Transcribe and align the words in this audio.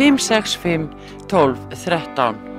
565 0.00 0.88
12 1.28 1.76
13. 1.76 2.49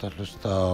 ert 0.00 0.08
að 0.08 0.20
hlusta 0.20 0.50
á 0.56 0.68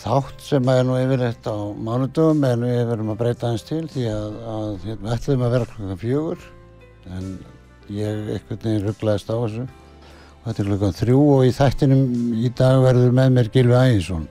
þátt 0.00 0.42
sem 0.44 0.68
er 0.72 0.82
nú 0.84 0.96
yfirleitt 0.96 1.44
á 1.48 1.56
mánudöfum 1.76 2.44
en 2.48 2.64
við 2.64 2.80
verum 2.88 3.12
að 3.12 3.20
breyta 3.20 3.50
hans 3.50 3.64
til 3.68 3.82
því 3.88 4.06
að, 4.08 4.36
að 4.54 4.70
hérna, 4.86 5.04
við 5.04 5.14
ætlum 5.16 5.44
að 5.44 5.54
vera 5.54 5.68
klukkan 5.70 6.00
fjögur 6.00 6.44
en 7.10 7.30
ég 7.90 8.30
einhvern 8.36 8.60
veginn 8.64 8.84
rugglaðist 8.86 9.32
á 9.32 9.36
þessu. 9.36 9.64
Og 10.40 10.44
þetta 10.46 10.62
er 10.62 10.68
klukkan 10.70 10.98
þrjú 11.00 11.22
og 11.34 11.44
í 11.44 11.54
þættinum 11.56 12.04
í 12.40 12.52
dag 12.56 12.80
verður 12.84 13.16
með 13.16 13.32
mér 13.36 13.50
Gilvi 13.52 13.76
Æginsson 13.76 14.28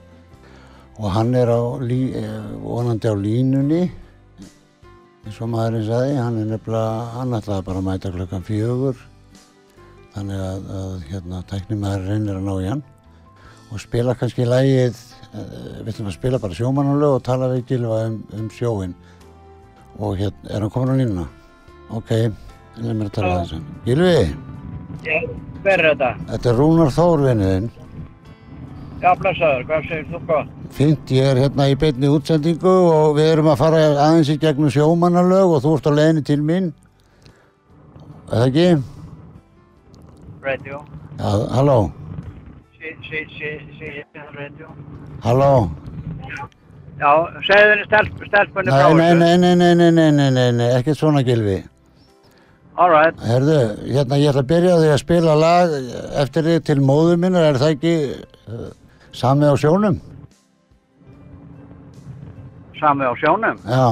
og 1.00 1.10
hann 1.14 1.34
er 1.38 1.48
á, 1.50 1.62
lí, 1.80 2.00
eh, 2.18 2.48
vonandi 2.60 3.08
á 3.08 3.14
línunni 3.16 3.82
eins 5.24 5.38
og 5.40 5.52
maðurinn 5.52 5.86
sagði, 5.86 6.16
hann 6.18 6.38
er 6.40 6.48
nefnilega, 6.50 7.10
hann 7.14 7.36
ætlaði 7.38 7.66
bara 7.66 7.82
að 7.82 7.86
mæta 7.86 8.12
klukkan 8.14 8.46
fjögur. 8.46 9.04
Þannig 10.10 10.40
að, 10.42 10.70
að 10.80 10.94
hérna, 11.12 11.44
tæknimæður 11.50 12.08
reynir 12.08 12.40
að 12.40 12.48
ná 12.48 12.54
í 12.56 12.72
hann 12.72 12.82
og 13.70 13.80
spila 13.80 14.14
kannski 14.18 14.46
lægið, 14.48 14.96
uh, 15.30 15.80
við 15.84 15.92
ætlum 15.94 16.10
að 16.10 16.16
spila 16.18 16.40
bara 16.42 16.56
sjómannuleg 16.58 17.16
og 17.18 17.24
tala 17.26 17.50
við 17.54 17.66
Gilva 17.70 18.00
um, 18.08 18.16
um 18.36 18.48
sjóin 18.54 18.94
og 20.00 20.16
hérna, 20.18 20.48
er 20.50 20.60
hann 20.64 20.70
komin 20.74 20.94
á 20.94 21.00
línuna? 21.00 21.26
Ok, 21.90 22.10
leið 22.80 22.94
mér 22.96 23.10
að 23.10 23.14
tala 23.18 23.34
Já. 23.34 23.42
þess 23.42 23.52
að 23.58 23.84
Gilvi, 23.88 24.14
Já, 25.06 25.18
hver 25.64 25.76
er 25.84 25.86
þetta? 25.92 26.10
þetta 26.32 26.50
er 26.52 26.58
Rúnar 26.60 26.90
Þór 26.96 27.24
vinniðinn 27.28 27.70
Já, 29.00 29.14
blessaður, 29.16 29.62
hvað 29.68 29.86
segir 29.88 30.08
þú 30.10 30.18
gott? 30.28 30.56
fint, 30.76 31.10
ég 31.16 31.24
er 31.32 31.38
hérna 31.40 31.66
í 31.72 31.76
beinni 31.80 32.10
útsendingu 32.12 32.74
og 32.92 33.16
við 33.16 33.30
erum 33.32 33.48
að 33.50 33.58
fara 33.62 33.78
aðeins 34.06 34.28
í 34.30 34.36
gegnum 34.42 34.70
sjómannalög 34.70 35.56
og 35.56 35.62
þú 35.64 35.72
ert 35.78 35.88
á 35.88 35.92
leiðinni 35.98 36.22
til 36.28 36.40
mín 36.44 36.68
er 38.30 38.34
það 38.34 38.44
ekki? 38.50 38.66
Radio. 40.44 40.78
Já, 41.18 41.30
halló, 41.56 41.78
halló 45.24 45.52
Já, 47.00 47.10
segðu 47.46 47.70
henni 47.72 47.86
stelp, 47.88 48.22
stelpunni 48.28 48.72
frá 48.74 48.92
Nei, 48.92 49.14
nei, 49.16 49.36
nei, 49.40 49.54
nei, 49.56 49.74
nei, 49.74 49.74
nei, 49.74 49.92
nei, 49.92 50.10
nei, 50.12 50.30
nei, 50.36 50.50
nei, 50.58 50.68
ekkert 50.78 51.00
svona 51.00 51.24
Gilvi 51.26 51.62
All 52.80 52.88
right. 52.88 53.16
Herðu, 53.28 53.56
hérna 53.84 54.16
ég 54.16 54.30
ætla 54.30 54.40
að 54.40 54.52
byrja 54.52 54.76
því 54.80 54.92
að 54.92 55.00
spila 55.02 55.32
lag 55.36 55.72
eftir 56.22 56.46
þig 56.46 56.62
til 56.64 56.78
móður 56.80 57.18
minnar, 57.20 57.50
er 57.50 57.58
það 57.60 57.74
ekki 57.74 57.92
uh, 58.48 58.70
sami 59.12 59.50
á 59.50 59.54
sjónum? 59.60 59.98
Sami 62.78 63.04
á 63.04 63.12
sjónum. 63.20 63.58
Já, 63.68 63.84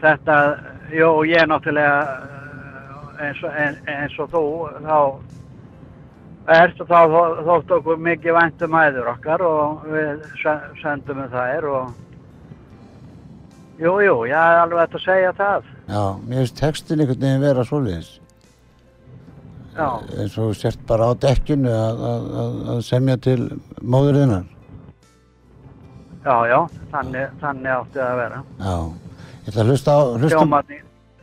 Þetta, 0.00 0.36
jú, 0.94 1.08
ég 1.28 1.44
náttúrulega 1.50 1.96
eh, 3.20 3.26
eins 3.26 3.42
og, 3.44 3.58
eins 3.90 4.14
og 4.22 4.30
þú, 4.32 4.44
þá 4.86 4.96
ert 6.50 6.80
og 6.82 6.88
þá 6.90 6.98
þó- 7.14 7.42
þótt 7.48 7.74
okkur 7.78 7.98
mikið 8.06 8.34
væntum 8.36 8.74
æður 8.80 9.10
okkar 9.14 9.42
og 9.46 9.84
við 9.86 10.22
se- 10.42 10.70
sendum 10.82 11.18
um 11.24 11.28
þær 11.34 11.68
og 11.74 11.90
Jú, 13.80 13.94
jú, 14.04 14.14
ég 14.28 14.36
er 14.36 14.58
alveg 14.60 14.78
hægt 14.82 14.94
að 14.98 15.04
segja 15.06 15.30
það. 15.38 15.62
já, 15.88 16.02
mér 16.28 16.36
finnst 16.42 16.56
textin 16.60 17.00
einhvern 17.00 17.20
veginn 17.22 17.40
vera 17.40 17.64
Já, 19.76 19.88
eins 20.20 20.34
og 20.38 20.50
sért 20.58 20.82
bara 20.86 21.06
á 21.08 21.12
dekkinu 21.16 21.70
að, 21.72 22.02
að, 22.10 22.26
að, 22.42 22.80
semja 22.84 23.16
til 23.16 23.38
móðurinnar 23.80 24.44
já, 26.26 26.36
já, 26.50 26.58
þannig, 26.92 27.30
þannig 27.40 27.72
átti 27.72 27.96
það 27.96 28.10
að 28.10 28.18
vera. 28.20 28.42
Já, 28.60 28.76
ég 29.40 29.48
ætla 29.48 29.62
að 29.62 29.70
hlusta 29.70 29.94
á 29.96 30.00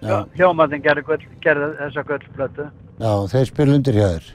Já. 0.01 0.17
hljómatning 0.38 0.83
gerði, 0.85 1.03
gerði 1.41 1.67
þessa 1.77 2.03
gullplötu. 2.09 2.65
Já, 3.01 3.11
þeir 3.35 3.45
spila 3.51 3.77
undir 3.77 3.94
hjá 3.97 4.07
þér 4.15 4.27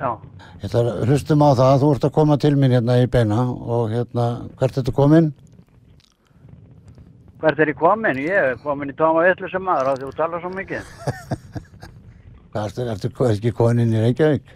Að 0.00 0.90
hlustum 1.06 1.42
á 1.44 1.50
það, 1.54 1.80
þú 1.82 1.94
ert 1.94 2.04
að 2.08 2.14
koma 2.16 2.36
til 2.40 2.54
mín 2.58 2.74
hérna 2.74 2.98
í 3.02 3.08
beina 3.10 3.44
og 3.52 3.92
hérna, 3.92 4.28
hvert 4.58 4.78
ertu 4.80 4.94
komin? 4.94 5.32
hvert 7.44 7.60
er 7.60 7.72
ég 7.74 7.78
komin? 7.78 8.18
Ég 8.24 8.50
er 8.52 8.60
komin 8.62 8.90
í 8.92 8.96
tóma 8.96 9.24
vitlu 9.26 9.48
sem 9.52 9.64
maður 9.64 9.92
á 9.92 9.94
því 9.98 10.08
þú 10.08 10.16
talar 10.16 10.42
svo 10.42 10.50
mikið. 10.54 10.92
Hvað 12.54 12.68
ertu, 12.68 12.84
ertu, 12.94 13.10
ertu 13.10 13.26
ekki 13.34 13.52
komin 13.58 13.92
í 13.92 14.00
Reykjavík? 14.00 14.54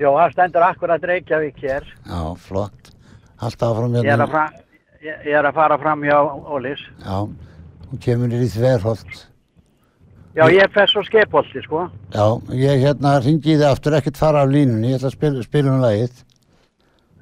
Jó, 0.00 0.08
það 0.16 0.34
stendur 0.34 0.66
akkurat 0.66 1.06
Reykjavík 1.06 1.60
hér. 1.62 1.86
Já, 2.08 2.20
flott. 2.48 2.92
Alltaf 3.42 3.76
áfram 3.76 3.94
Ég 3.98 4.06
er 4.06 4.10
hérna. 4.10 4.26
að, 4.26 4.32
fra, 4.32 4.44
ég, 5.06 5.28
er 5.30 5.48
að 5.50 5.58
fara 5.60 5.78
fram 5.82 6.02
hjá 6.06 6.16
Ólís. 6.56 6.82
Já, 7.04 7.20
hún 7.90 8.02
kemur 8.02 8.34
í 8.34 8.48
þverholt. 8.56 9.22
Já, 10.32 10.46
ég 10.48 10.70
fer 10.72 10.88
svo 10.88 11.02
skepolti, 11.04 11.60
sko. 11.66 11.86
Já, 12.14 12.24
ég 12.56 12.80
hérna 12.86 13.18
ringi 13.20 13.58
þið 13.58 13.66
aftur 13.68 13.98
ekkert 13.98 14.16
fara 14.16 14.46
af 14.46 14.52
línunni, 14.52 14.94
ég 14.94 15.02
ætla 15.02 15.10
að 15.12 15.42
spila 15.44 15.74
um 15.74 15.82
lagið, 15.84 16.22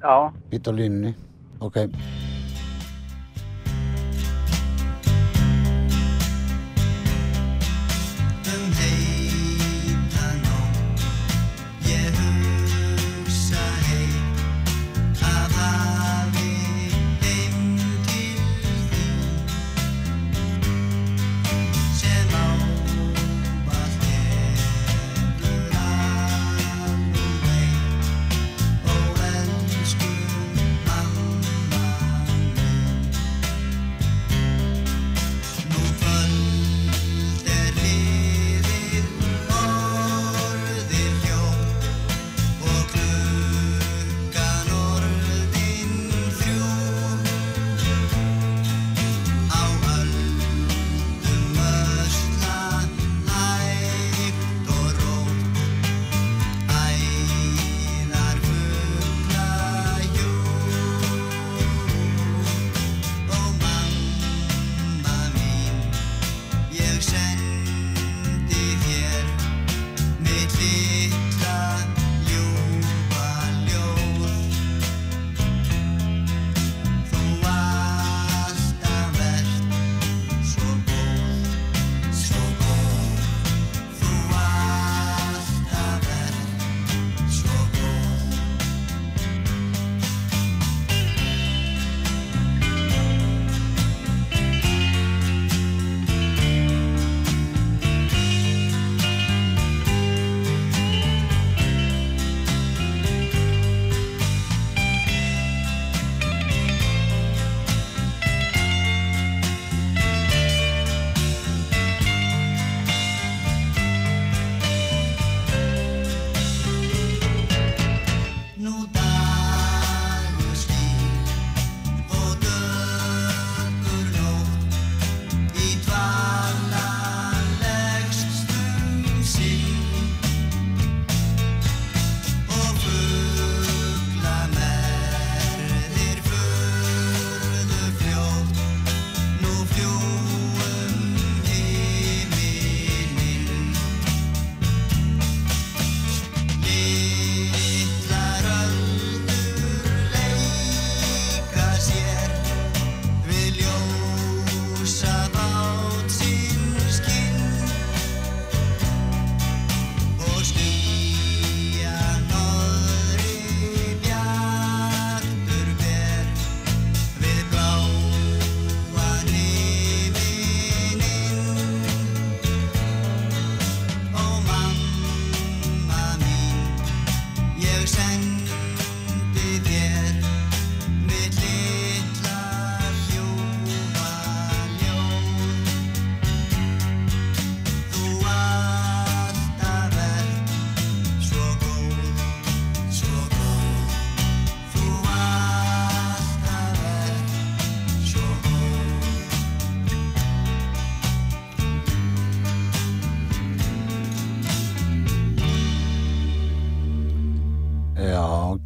Já, 0.01 0.15
ít 0.55 0.67
á 0.67 0.71
línunni. 0.73 1.11
Ok, 1.61 1.75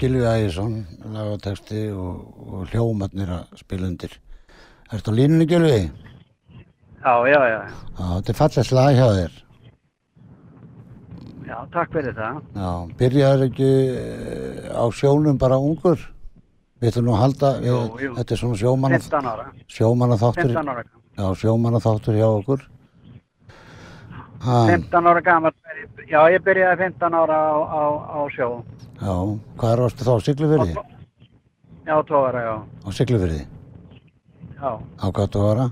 Gilvi 0.06 0.22
Ægjesson, 0.30 0.74
lagateksti 1.16 1.80
og, 1.98 2.18
og 2.54 2.68
hljómatnir 2.69 3.31
að 3.40 3.56
spila 3.57 3.88
undir. 3.90 4.12
Ertu 4.94 5.10
á 5.10 5.18
línunni, 5.18 5.48
Gilvi? 5.50 5.80
Já, 7.02 7.13
já, 7.25 7.40
já. 7.50 7.57
Já, 7.98 8.04
þetta 8.19 8.34
er 8.34 8.38
fallegt 8.38 8.74
lag 8.78 8.92
hjá 9.00 9.07
þér. 9.16 9.40
Já, 11.46 11.56
takk 11.74 11.90
fyrir 11.98 12.13
það. 12.18 12.38
Já, 12.57 12.69
byrjaður 13.02 13.44
ekki 13.48 13.72
eh, 13.96 14.69
á 14.78 14.86
sjónum 14.94 15.42
bara 15.42 15.57
ungur? 15.62 15.98
Við 16.81 16.92
ætlum 16.92 17.10
nú 17.10 17.16
að 17.16 17.22
halda, 17.24 17.52
Jú, 17.66 17.75
við, 17.96 18.06
jú. 18.06 18.13
þetta 18.19 18.36
er 18.38 18.42
svona 18.44 18.62
sjómanna, 18.62 19.02
15 19.02 19.30
ára. 19.34 19.46
sjómanna 19.80 20.18
þáttur, 20.22 20.54
15 20.54 20.72
ára. 20.75 20.86
já, 21.18 21.25
sjómanna 21.42 21.81
þáttur 21.81 22.18
hjá 22.22 22.28
okkur. 22.30 22.66
Ha, 24.46 24.62
15 24.69 25.10
ára 25.10 25.25
gammal. 25.25 25.54
Já, 26.06 26.19
ég 26.30 26.46
byrjaði 26.46 26.81
15 26.94 27.22
ára 27.24 27.42
á, 27.50 27.57
á, 27.57 27.81
á 28.06 28.19
sjó. 28.38 28.52
Já, 29.06 29.16
hvað 29.62 29.86
ástu 29.88 30.07
þá? 30.07 30.13
Siglufyrði? 30.25 30.75
Já, 31.86 31.96
tóra, 32.10 32.42
já. 32.42 32.56
Á 32.86 32.90
Siglufyrði? 32.98 33.42
Já, 34.56 34.69
Á 34.75 35.06
hvað 35.12 35.34
þú 35.36 35.48
vara? 35.48 35.68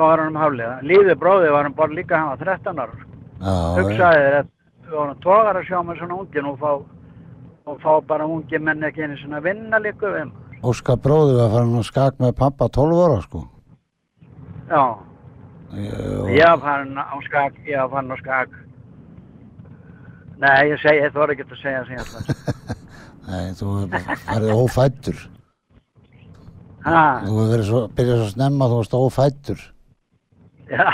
tóra 0.00 0.28
um 0.28 0.38
hafliða. 0.38 0.78
Lífi 0.86 1.14
bróði 1.18 1.50
var 1.52 1.66
hann 1.68 1.76
bara 1.76 1.92
líka, 1.96 2.16
hann 2.18 2.32
var 2.32 2.40
13 2.40 2.78
ára. 2.78 2.96
Já, 3.40 3.52
já, 3.52 3.74
Hugsaði 3.80 4.22
þér 4.24 4.38
að 4.38 4.48
við 4.86 4.96
vorum 4.96 5.20
tóra 5.24 5.62
sjó 5.66 5.82
með 5.86 6.00
svona 6.00 6.18
ungi 6.20 6.44
nú 6.44 6.54
fá, 6.60 6.72
og 7.70 7.80
fá 7.84 7.92
bara 8.06 8.26
ungi 8.26 8.58
menn 8.58 8.86
ekki 8.88 9.04
einu 9.04 9.18
svona 9.20 9.42
vinna 9.44 9.80
líka 9.82 10.12
við. 10.14 10.32
Óskar 10.62 10.98
bróði 11.00 11.36
var 11.38 11.52
farin 11.54 11.78
að 11.80 11.86
skak 11.88 12.18
með 12.20 12.34
pappa 12.40 12.68
12 12.68 13.04
ára, 13.04 13.20
sko. 13.26 13.44
Já, 14.70 14.84
var 16.50 16.64
farin 16.64 16.98
á 16.98 17.16
skak, 17.26 17.54
ég 17.66 17.78
var 17.80 17.90
farin 17.94 18.12
á 18.12 18.18
skak. 18.20 18.58
Nei, 20.40 20.70
ég 20.70 20.78
segi, 20.80 21.02
ég 21.04 21.12
þorði 21.12 21.34
ekki 21.36 21.44
að 21.46 21.60
segja 21.60 21.82
ég 21.90 22.00
ætla. 22.00 22.76
Nei, 23.30 23.50
þú 23.58 23.72
farið 24.24 24.52
ófættur. 24.56 25.18
Ha, 26.86 27.00
Þú 27.26 27.34
hefur 27.42 27.62
svo, 27.68 27.80
byrjað 27.98 28.22
svo 28.22 28.28
snemma 28.32 28.68
þú 28.72 28.78
varst 28.80 28.94
ófættur. 28.96 29.64
já, 30.70 30.86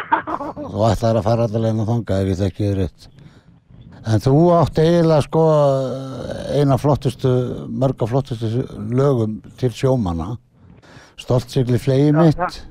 Þú 0.57 0.81
ætlaðir 0.89 1.21
að 1.21 1.27
fara 1.29 1.47
allavega 1.47 1.71
inn 1.75 1.83
að 1.85 1.91
þanga 1.93 2.19
ef 2.25 2.31
ég 2.33 2.41
þekki 2.41 2.65
þið 2.67 2.75
rétt. 2.81 3.07
En 4.07 4.23
þú 4.23 4.33
átt 4.55 4.79
eiginlega 4.83 5.23
sko 5.27 5.43
eina 6.59 6.77
flottustu, 6.79 7.31
mörga 7.71 8.07
flottustu 8.11 8.51
lögum 8.99 9.39
til 9.59 9.71
sjómanna. 9.75 10.33
Stoltsigli 11.23 11.79
flegi 11.81 12.11
Já, 12.13 12.19
mitt. 12.19 12.37
það- 12.37 12.65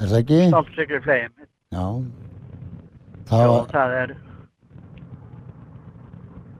Er 0.00 0.06
það 0.10 0.18
ekki? 0.22 0.40
stolt 0.50 0.72
sikri 0.76 0.98
flegin. 1.04 1.32
Já. 1.72 1.84
Já, 1.84 3.28
Það 3.30 3.46
var, 3.48 3.66
það 3.72 3.94
er 4.02 4.10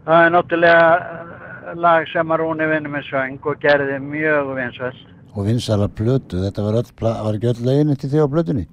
það 0.06 0.24
er 0.24 0.32
náttúrulega 0.34 0.88
eh, 0.96 1.74
lag 1.82 2.08
sem 2.12 2.32
að 2.32 2.42
Rúni 2.42 2.70
vinni 2.70 2.92
með 2.92 3.06
söng 3.10 3.50
og 3.50 3.60
gerði 3.62 3.98
mjög 4.02 4.54
vinsvælt. 4.60 5.04
og 5.36 5.44
vinsæla 5.44 5.88
plötu, 5.92 6.40
þetta 6.40 6.62
var, 6.64 6.78
öll, 6.80 6.92
var 7.02 7.36
ekki 7.36 7.50
öll 7.50 7.66
lögin 7.66 7.92
eftir 7.92 8.12
því 8.12 8.22
á 8.24 8.32
plötunni? 8.32 8.66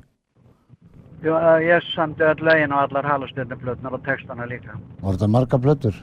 Jú, 1.24 1.34
eh, 1.36 1.66
ég 1.68 1.90
samti 1.96 2.24
öll 2.24 2.46
lögin 2.48 2.72
og 2.72 2.86
allar 2.86 3.10
halastjörnuplötnar 3.12 3.98
og 3.98 4.06
textana 4.06 4.46
líka. 4.46 4.78
Var 5.02 5.18
þetta 5.18 5.28
marga 5.28 5.60
plötur? 5.60 6.00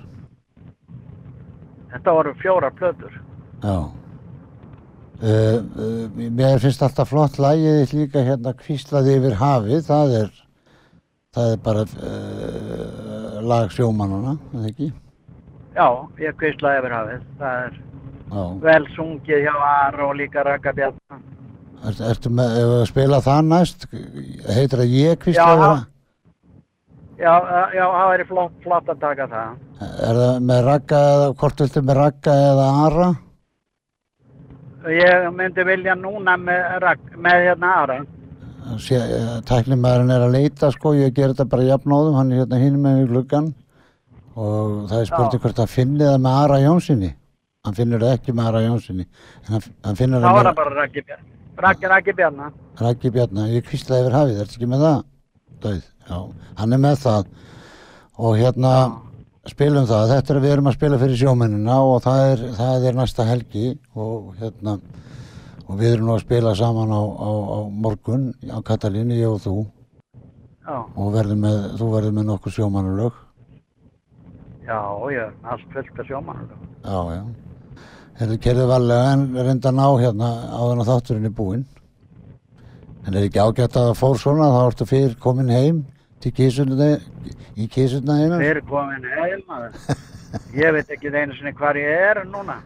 Þetta 1.95 2.13
voru 2.13 2.35
fjóra 2.43 2.71
plötur. 2.71 3.17
Já. 3.63 3.91
Uh, 5.21 5.61
uh, 5.77 6.31
mér 6.33 6.59
finnst 6.63 6.81
alltaf 6.81 7.11
flott 7.11 7.35
þitt 7.37 7.91
líka 7.93 8.23
hérna 8.25 8.55
kvíslaði 8.57 9.19
yfir 9.19 9.35
hafið, 9.37 9.83
það 9.85 10.15
er, 10.17 10.31
það 11.37 11.51
er 11.53 11.59
bara 11.67 11.83
uh, 11.85 13.43
lag 13.45 13.69
sjómannana, 13.75 14.39
er 14.55 14.63
það 14.63 14.71
ekki? 14.71 14.89
Já, 15.77 15.87
ég 16.19 16.35
kvislaði 16.41 16.81
yfir 16.81 16.95
hafið. 16.97 17.27
Það 17.41 17.61
er 17.67 17.77
Já. 18.31 18.43
vel 18.65 18.89
sungið 18.97 19.45
hjá 19.47 19.55
Ar 19.69 20.01
og 20.07 20.17
líka 20.19 20.45
Raka 20.47 20.75
Bjarnar. 20.75 21.23
Er, 21.81 22.03
ertu 22.11 22.33
með, 22.35 22.59
ef 22.61 22.73
við 22.73 22.85
spila 22.91 23.23
það 23.25 23.41
næst, 23.49 23.87
heitir 24.51 24.83
það 24.83 24.95
ég 24.99 25.23
kvíslaði 25.23 25.55
yfir 25.55 25.65
já. 25.65 25.71
hafið? 25.71 25.89
Já, 27.21 27.33
eh, 27.37 27.75
já, 27.77 27.85
það 27.85 28.11
væri 28.11 28.27
flott, 28.29 28.53
flott 28.65 28.87
að 28.89 29.01
taka 29.01 29.27
það. 29.31 29.57
Er 29.81 30.21
það 30.21 30.47
með 30.51 30.63
ragga 30.67 31.01
eða, 31.15 31.27
hvort 31.41 31.65
viltu 31.65 31.83
með 31.85 32.01
ragga 32.01 32.37
eða 32.51 32.69
ara? 32.87 33.09
Ég 34.89 35.27
myndi 35.37 35.65
vilja 35.69 35.95
núna 35.95 36.37
með, 36.41 36.87
með 37.21 37.43
hérna 37.47 37.73
Ara. 37.83 37.99
Tæknimæðurinn 39.51 40.15
er 40.15 40.25
að 40.25 40.37
leita 40.37 40.71
sko, 40.73 40.95
ég 40.97 41.13
ger 41.17 41.35
þetta 41.35 41.49
bara 41.53 41.67
jafnóðum, 41.69 42.17
hann 42.17 42.33
er 42.33 42.43
hérna 42.43 42.61
hinn 42.61 42.79
með 42.81 43.03
gluggan 43.11 43.51
og 44.41 44.77
það 44.91 45.03
er 45.03 45.11
spurning 45.11 45.37
Já. 45.37 45.43
hvort 45.45 45.61
það 45.61 45.75
finnir 45.75 46.09
það 46.11 46.23
með 46.25 46.39
Ara 46.45 46.63
Jónssoni. 46.65 47.11
Hann 47.67 47.77
finnur 47.77 48.01
það 48.01 48.17
ekki 48.17 48.35
með 48.37 48.51
Ara 48.51 48.65
Jónssoni, 48.65 49.07
hann, 49.51 49.69
hann 49.85 50.01
finnur 50.01 50.25
Það 50.25 50.41
með 50.41 50.55
bara 50.63 50.75
Raki 50.81 51.05
Bjarnar. 51.05 51.29
Raki, 51.61 51.89
Raki 51.93 52.17
Bjarnar. 52.17 52.53
Raggi 52.81 53.11
Bjarnar, 53.13 53.51
ég 53.53 53.67
kvíslaði 53.69 54.07
yfir 54.07 54.17
hafið, 54.17 54.39
ertu 54.41 54.57
ekki 54.57 54.69
með 54.71 54.85
það? 54.87 55.01
Dauð, 55.61 55.81
já, 56.09 56.19
hann 56.61 56.73
er 56.77 56.81
með 56.81 56.95
það 57.03 57.27
og 58.21 58.39
hérna 58.41 58.73
spilum 59.51 59.89
það, 59.89 60.15
þetta 60.15 60.35
er 60.35 60.41
við 60.45 60.55
erum 60.55 60.71
að 60.71 60.77
spila 60.79 61.01
fyrir 61.01 61.21
sjómennina 61.21 61.77
og 61.85 61.99
það 62.05 62.23
er, 62.31 62.45
það 62.57 62.87
er 62.89 62.97
næsta 62.97 63.27
helgi 63.29 63.67
og 63.97 64.31
hérna 64.41 64.79
og 65.67 65.77
við 65.81 65.95
erum 65.95 66.09
nú 66.09 66.15
að 66.17 66.25
spila 66.25 66.55
saman 66.57 66.93
á, 66.97 67.03
á, 67.03 67.31
á 67.31 67.59
morgun 67.69 68.31
á 68.49 68.59
Katalínu, 68.65 69.19
ég 69.21 69.29
og 69.29 69.43
þú 69.45 69.57
Já, 70.65 70.77
og 70.81 71.13
verðum 71.13 71.45
með, 71.45 71.61
þú 71.81 71.91
verður 71.95 72.17
með 72.17 72.29
nokkur 72.31 72.57
sjómannulög 72.57 73.21
já, 74.71 74.81
já, 75.17 75.27
allt 75.51 75.67
fullt 75.75 75.99
af 76.01 76.07
sjómann. 76.11 76.49
já, 76.85 77.01
já 77.17 77.23
Þetta 78.21 78.37
kerði 78.45 78.65
varlega 78.69 79.13
en 79.15 79.23
reynda 79.33 79.71
að 79.71 79.77
ná 79.79 79.87
hérna 80.03 80.27
en 80.73 80.81
að 80.83 80.89
þátturinn 80.91 81.29
er 81.31 81.37
búinn 81.39 81.63
en 83.07 83.15
er 83.17 83.25
ekki 83.29 83.41
ágætt 83.41 83.77
að 83.81 83.87
það 83.91 83.95
fór 84.03 84.19
svona 84.21 84.49
þá 84.53 84.61
ertu 84.69 84.87
fyrir 84.91 85.15
komin 85.23 85.49
heim 85.49 85.79
til 86.21 86.33
kísuna 86.37 86.91
í 87.57 87.69
kísuna 87.73 88.19
einar 88.21 88.43
Þeir 88.45 88.61
komin 88.69 89.07
heim, 89.15 89.41
maður. 89.49 89.79
Ég 90.55 90.75
veit 90.77 90.91
ekki 90.93 91.09
einu 91.17 91.35
sinni 91.39 91.53
hvar 91.57 91.79
ég 91.81 91.89
er 92.11 92.21
núna. 92.29 92.59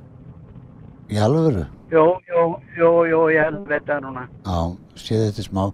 í 1.08 1.16
alvöru 1.23 1.66
Jú, 1.92 2.02
jú, 2.26 2.42
jú, 2.80 2.90
jú, 3.12 3.20
ég 3.30 3.44
held 3.44 3.68
veit 3.70 3.87
það 3.87 4.00
núna. 4.08 4.26
já, 4.42 4.58
séð 4.99 5.23
þetta 5.28 5.44
smá 5.46 5.64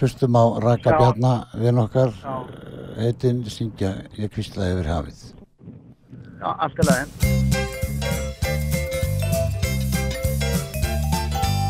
hlustum 0.00 0.34
á 0.34 0.44
Raka 0.64 0.90
Já. 0.90 0.98
Bjarna 0.98 1.32
vinn 1.62 1.78
okkar 1.78 2.10
Já. 2.18 2.34
heitin 2.98 3.44
syngja 3.46 3.94
ég 4.18 4.32
kvíslaði 4.34 4.74
yfir 4.80 4.90
hafið 4.90 5.22
Já, 6.42 6.50
allt 6.58 6.80
í 6.82 6.84
lagi. 6.88 7.06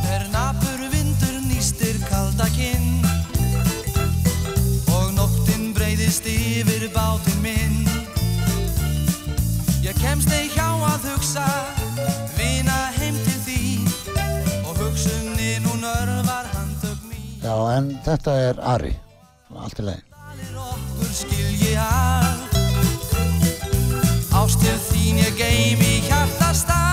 Er 0.09 0.23
napur 0.33 0.81
vindur 0.95 1.35
nýstir 1.45 1.99
kalda 2.09 2.47
kinn. 2.55 3.05
Og 4.97 5.11
nóttin 5.19 5.75
breyðist 5.77 6.25
yfir 6.25 6.87
bátinn 6.95 7.43
minn. 7.45 7.85
Ég 9.85 9.99
kemst 10.01 10.33
ei 10.33 10.49
hjá 10.55 10.71
að 10.89 11.11
hugsa 11.11 11.45
Vina 12.37 12.77
heim 12.95 13.17
til 13.27 13.39
því 13.43 13.63
Og 14.63 14.79
hugsunin 14.79 15.67
hún 15.67 15.85
örvar 15.85 16.49
handtök 16.55 17.03
mín. 17.11 17.37
Já, 17.45 17.57
en 17.77 17.93
þetta 18.07 18.39
er 18.49 18.65
Ari, 18.73 18.95
allt 19.53 19.85
í 19.85 19.89
lagi. 19.91 20.09
Allir 20.33 20.65
okkur 20.71 21.15
skilji 21.19 21.77
að 21.77 22.12
Ástil 25.03 25.17
þín 25.17 25.19
ég 25.19 25.35
geim 25.35 25.81
í 25.83 25.95
hjartastað 26.07 26.92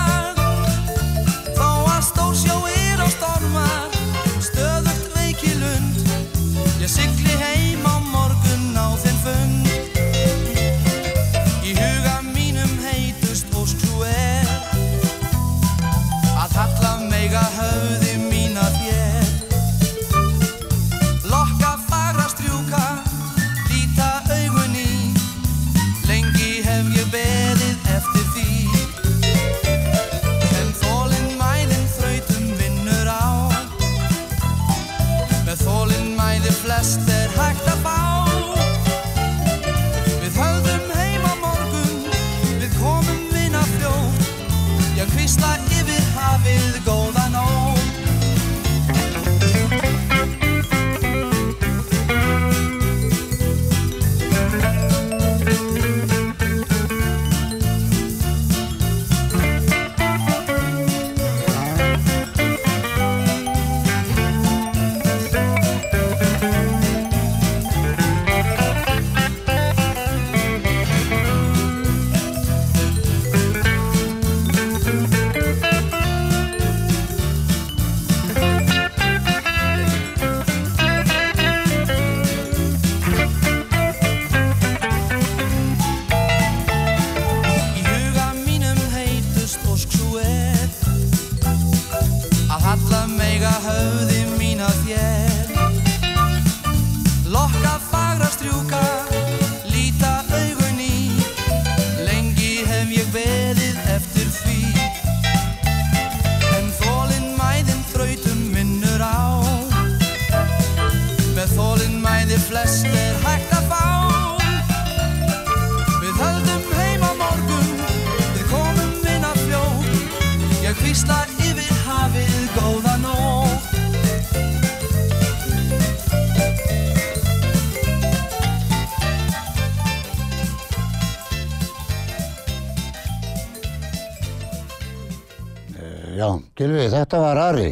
Ari. 137.50 137.70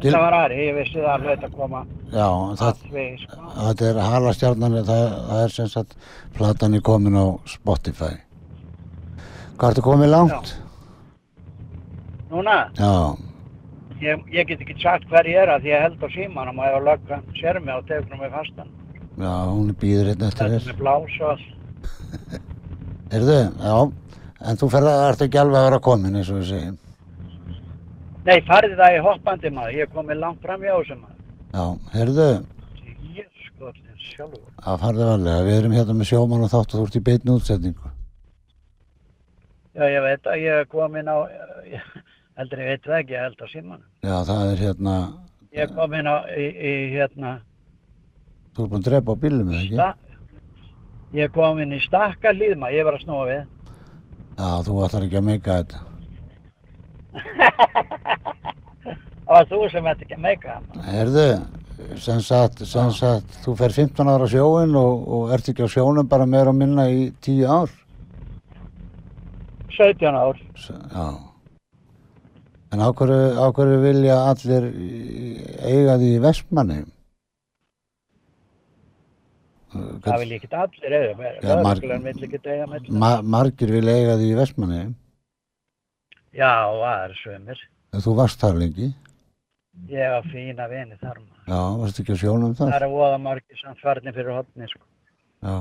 Gil- 0.00 0.14
Það 0.14 0.22
var 0.24 0.36
Ari, 0.40 0.58
ég 0.66 0.76
vissi 0.78 0.96
það 0.96 1.10
alveg 1.14 1.42
að 1.44 1.56
koma 1.58 1.80
Já, 2.10 2.26
það, 2.56 2.68
að 2.70 2.94
við, 2.94 3.18
sko. 3.26 3.48
þetta 3.60 3.88
er 3.90 3.98
halastjarnan, 4.10 4.76
það, 4.88 5.02
það 5.28 5.42
er 5.44 5.52
sem 5.56 5.68
sagt 5.74 5.92
platan 6.38 6.74
er 6.78 6.80
komin 6.88 7.18
á 7.20 7.26
Spotify. 7.52 8.14
Hvað 9.60 9.74
ertu 9.74 9.84
komið 9.84 10.10
langt? 10.14 10.54
Núna, 12.30 12.56
Já, 12.78 12.90
ég, 14.00 14.20
ég 14.32 14.46
get 14.48 14.60
ekki 14.64 14.76
sagt 14.80 15.06
hver 15.10 15.26
ég 15.28 15.40
er 15.42 15.50
að 15.52 15.64
því 15.66 15.72
ég 15.74 15.82
held 15.84 16.02
á 16.02 16.08
símanum 16.14 16.60
og 16.62 16.68
ef 16.68 16.76
að 16.78 16.86
löggan 16.88 17.24
sér 17.40 17.58
mig 17.60 17.74
og 17.74 17.86
tegur 17.90 18.20
mig 18.20 18.30
fastan. 18.32 18.68
já, 19.20 19.32
hún 19.50 19.72
býður 19.80 20.12
einn 20.14 20.22
eftir 20.28 20.46
Þetta 20.46 20.58
þér. 20.58 20.68
með 20.70 20.78
blás 20.80 21.16
og 21.20 21.32
allt. 21.34 21.48
Heyrðu, 23.12 23.38
já, 23.60 23.74
en 24.48 24.60
þú 24.60 24.68
ferð 24.72 24.90
að 24.94 25.08
ert 25.10 25.24
ekki 25.26 25.40
alveg 25.42 25.58
að 25.60 25.66
vera 25.68 25.80
komin 25.90 26.16
eins 26.20 26.30
og 26.30 26.38
við 26.40 26.48
segjum. 26.54 26.78
Nei, 28.26 28.40
farið 28.44 28.74
það 28.78 28.94
í 28.96 29.02
hoppandi 29.04 29.50
maður, 29.56 29.76
ég 29.78 29.86
er 29.86 29.92
komið 29.94 30.18
langt 30.20 30.42
fram 30.44 30.60
hjá 30.64 30.74
þessum 30.76 31.00
maður. 31.04 31.22
Já, 31.54 31.64
heyrðu, 31.94 32.26
Ég 33.16 33.30
skoðin 33.46 33.96
sjálfur. 34.00 34.42
að 34.60 34.76
farðu 34.84 35.06
varlega, 35.08 35.46
við 35.46 35.56
erum 35.60 35.72
hérna 35.78 35.96
með 36.00 36.10
sjóman 36.10 36.44
og 36.44 36.50
þátt 36.52 36.74
og 36.74 36.80
þú 36.80 36.84
ert 36.86 36.98
í 37.00 37.02
beinu 37.08 37.36
útsetningu. 37.38 37.90
Já, 39.74 39.84
ég 39.94 40.02
veit 40.04 40.26
að 40.28 40.42
ég 40.44 40.60
er 40.60 40.68
komin 40.70 41.08
á, 41.08 41.16
heldur 42.36 42.62
ég 42.64 42.70
veit 42.74 42.84
það 42.86 42.98
ekki, 43.00 43.16
ég 43.16 43.24
held 43.24 43.40
á 43.40 43.46
símanum. 43.54 43.86
Já, 44.04 44.16
það 44.28 44.44
er 44.52 44.62
hérna, 44.66 44.94
Ég 45.50 45.64
er 45.66 45.72
komin 45.74 46.06
á, 46.06 46.16
í, 46.30 46.46
í 46.46 46.72
hérna, 46.94 47.32
þú 48.54 48.62
ert 48.66 48.70
búin 48.70 48.82
að 48.84 48.88
drepa 48.90 49.14
á 49.16 49.22
bílum 49.24 49.48
eða 49.50 49.62
ekki? 49.64 49.74
sta, 49.74 49.88
ég 51.16 51.24
er 51.26 51.32
komin 51.34 51.72
í 51.74 51.80
stakka 51.82 52.34
hlýðma, 52.36 52.70
ég 52.76 52.84
var 52.86 52.98
að 53.00 53.02
snúa 53.06 53.24
við. 53.30 53.40
Já, 54.38 54.50
þú 54.68 54.76
ætlar 54.86 55.06
ekki 55.08 55.18
að 55.18 55.26
meika 55.32 55.56
þetta. 55.62 55.80
Það 59.30 59.34
var 59.36 59.46
þú 59.50 59.58
sem 59.70 59.86
ætti 59.92 60.04
ekki 60.06 60.16
að 60.16 60.22
meika 60.24 60.54
það. 60.58 60.84
Heyrðu, 60.90 61.26
sem 62.02 62.20
sagt, 62.26 62.62
sem 62.66 62.90
sagt, 62.96 63.36
þú 63.44 63.54
fer 63.60 63.74
15 63.76 64.10
ára 64.10 64.26
sjóin 64.30 64.74
og, 64.78 65.04
og 65.16 65.34
ert 65.36 65.50
ekki 65.52 65.62
á 65.66 65.68
sjónum 65.70 66.08
bara 66.10 66.26
meira 66.26 66.50
og 66.50 66.58
minna 66.58 66.88
í 66.90 67.10
10 67.22 67.44
ár. 67.46 67.70
17 69.76 70.10
ár. 70.18 70.40
S- 70.58 70.72
Já. 70.92 71.06
En 72.70 72.78
á 72.82 72.88
hverju, 72.94 73.20
á 73.38 73.46
hverju 73.54 73.78
vilja 73.82 74.16
allir 74.30 74.66
eiga 75.66 75.94
því 75.98 76.10
í 76.16 76.20
Vestmanni? 76.22 76.80
Það 79.70 80.16
vil 80.24 80.32
ekki 80.36 80.48
allir 80.58 80.94
eiga. 80.98 81.32
Lögreglan 81.46 82.02
vill 82.06 82.24
ekki 82.26 82.40
eiga 82.50 82.66
með. 82.70 82.88
Ma 83.02 83.10
margir 83.22 83.70
vilja 83.74 83.94
eiga 84.00 84.16
því 84.18 84.28
í 84.32 84.38
Vestmanni. 84.38 84.80
Já, 86.36 86.50
það 86.70 87.04
er 87.04 87.14
sömur. 87.24 87.62
Þú 88.04 88.12
varst 88.18 88.40
þar 88.42 88.58
lengi. 88.60 88.90
Ég 89.90 90.12
var 90.12 90.26
fína 90.30 90.66
vini 90.70 90.96
þar 91.00 91.18
maður. 91.18 91.44
Já, 91.50 91.60
varst 91.80 92.00
ekki 92.02 92.14
á 92.14 92.18
sjónum 92.22 92.52
Það 92.54 92.70
þar? 92.70 92.76
eru 92.82 92.90
voða 92.94 93.18
margir 93.22 93.58
samt 93.62 93.80
farnir 93.82 94.14
fyrir 94.14 94.36
hotni, 94.36 94.68
sko. 94.70 94.84
Já. 95.42 95.54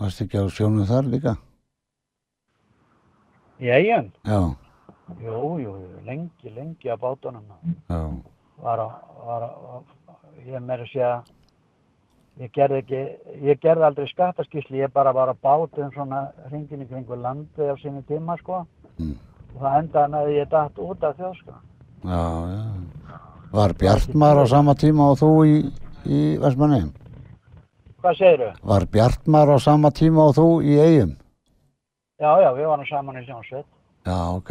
Varst 0.00 0.22
ekki 0.24 0.40
á 0.40 0.44
sjónum 0.50 0.86
þar 0.88 1.10
líka? 1.12 1.36
Í 3.62 3.70
eigin? 3.70 4.12
Já, 4.26 4.40
Jú, 5.20 5.58
jú, 5.60 5.72
lengi, 6.06 6.48
lengi 6.56 6.88
á 6.88 6.96
bátunum. 6.96 7.44
maður. 7.44 7.74
já. 7.92 8.00
Var 8.64 8.78
á, 8.80 8.88
var 9.26 9.42
á, 9.44 9.84
ég 10.46 10.62
meira 10.64 10.82
að 10.86 10.90
segja, 10.94 11.10
ég 12.40 12.50
gerði 12.56 12.78
ekki, 12.80 13.00
ég 13.44 13.60
gerði 13.60 13.84
aldrei 13.84 14.06
skattaskísli, 14.08 14.78
ég 14.80 14.92
bara 14.92 15.12
var 15.12 15.28
á 15.28 15.34
bátum 15.36 15.92
svona 15.92 16.32
hringin 16.48 16.88
kringu 16.88 17.16
landi 17.20 17.68
á 17.68 17.76
sinni 17.82 18.02
tíma, 18.08 18.38
sko. 18.40 18.64
Mm. 18.98 19.18
Og 19.54 19.62
það 19.62 19.78
endaði 19.78 20.12
með 20.12 20.20
að 20.20 20.34
ég 20.34 20.50
datt 20.52 20.82
út 20.82 21.06
af 21.06 21.16
þjóð, 21.18 21.34
sko. 21.40 21.56
Já, 22.04 22.22
já. 22.50 23.18
Var 23.54 23.74
Bjartmar 23.78 24.40
á 24.42 24.44
sama 24.50 24.74
tíma 24.74 25.10
og 25.12 25.20
þú 25.20 25.30
í, 25.46 25.54
í 26.10 26.22
Vestmanni? 26.42 26.80
Hvað 28.02 28.18
segirðu? 28.18 28.48
Var 28.66 28.86
Bjartmar 28.96 29.52
á 29.54 29.58
sama 29.62 29.92
tíma 29.94 30.26
og 30.30 30.34
þú 30.36 30.48
í 30.66 30.74
eigum? 30.82 31.14
Já, 32.18 32.30
já, 32.42 32.50
við 32.56 32.66
varum 32.72 32.88
saman 32.88 33.20
í 33.20 33.24
hljómsveit. 33.28 33.68
Já, 34.04 34.18
ok. 34.34 34.50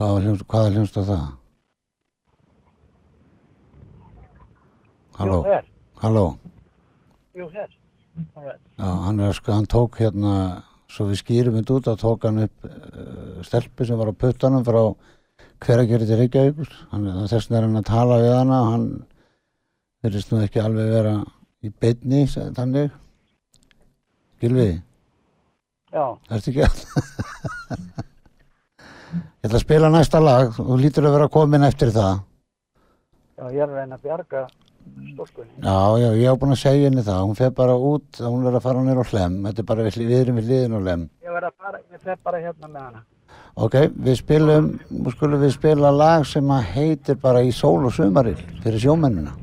Hvað 0.00 0.16
er 0.16 0.74
hljómsveit 0.78 1.12
það? 1.12 1.28
Halló, 5.20 5.38
halló. 6.00 6.26
Jú, 7.36 7.46
hér. 7.52 7.68
Já, 8.16 8.88
hann, 9.04 9.20
er, 9.20 9.38
hann 9.46 9.68
tók 9.68 10.00
hérna, 10.00 10.64
svo 10.92 11.08
við 11.08 11.20
skýrum 11.22 11.56
þetta 11.58 11.78
út, 11.78 11.88
þá 11.88 12.02
tók 12.04 12.26
hann 12.28 12.42
upp 12.44 12.68
uh, 12.68 13.40
stelpu 13.46 13.86
sem 13.88 13.98
var 14.00 14.12
á 14.12 14.20
puttanum 14.24 14.64
frá 14.66 14.82
hveragerði 15.62 16.08
til 16.10 16.18
Reykjavíkur. 16.20 16.72
Hann, 16.92 17.08
þess 17.30 17.48
vegna 17.48 17.60
er 17.60 17.66
hann 17.68 17.80
að 17.80 17.88
tala 17.88 18.20
við 18.22 18.34
hana, 18.36 18.60
hann 18.72 18.86
verðist 20.04 20.32
nú 20.32 20.40
ekki 20.44 20.62
alveg 20.62 20.90
vera 20.92 21.14
í 21.62 21.70
beinni, 21.82 22.24
þannig. 22.28 22.90
Gylfi, 24.42 24.70
Já, 25.92 26.06
ertu 26.32 26.50
ekki 26.50 26.64
að? 26.64 26.78
Ég 29.42 29.48
ætla 29.50 29.58
að 29.58 29.64
spila 29.64 29.88
næsta 29.92 30.20
lag, 30.22 30.52
þú 30.56 30.76
lítur 30.80 31.04
að 31.08 31.16
vera 31.18 31.28
komin 31.32 31.66
eftir 31.66 31.90
það. 31.92 32.22
já, 33.36 33.44
ég 33.52 33.58
er 33.60 33.68
að 33.68 33.76
reyna 33.80 33.96
að 33.98 34.04
bjarga 34.06 34.42
stúlkunni. 35.12 35.52
Já, 35.62 35.76
já, 36.02 36.08
ég 36.18 36.26
hef 36.30 36.38
búin 36.42 36.54
að 36.56 36.60
segja 36.62 36.88
henni 36.90 37.04
það, 37.06 37.22
hún 37.28 37.38
fer 37.38 37.50
bara 37.56 37.74
út, 37.76 38.20
hún 38.22 38.46
er 38.48 38.58
að 38.58 38.64
fara 38.66 38.82
nýr 38.86 39.00
á 39.02 39.06
hlem, 39.12 39.38
þetta 39.48 39.62
er 39.64 39.68
bara 39.70 39.86
við, 39.86 39.98
við 40.10 40.18
erum 40.22 40.38
við 40.40 40.50
liðin 40.52 40.76
á 40.76 40.80
hlem. 40.82 41.06
Ég 41.22 41.36
verð 41.36 41.48
að 41.50 41.56
fara, 41.66 41.80
ég 41.92 42.00
fer 42.06 42.18
bara 42.24 42.40
hérna 42.42 42.68
með 42.72 42.82
hana. 42.86 43.02
Ok, 43.62 43.74
við 44.06 44.16
spilum, 44.16 44.68
skulum 45.12 45.42
við 45.44 45.52
spila 45.58 45.90
lag 45.92 46.24
sem 46.26 46.50
að 46.54 46.68
heitir 46.72 47.18
bara 47.20 47.42
í 47.44 47.50
sól 47.52 47.84
og 47.84 47.92
sumaril 47.92 48.38
fyrir 48.64 48.80
sjómennina. 48.80 49.34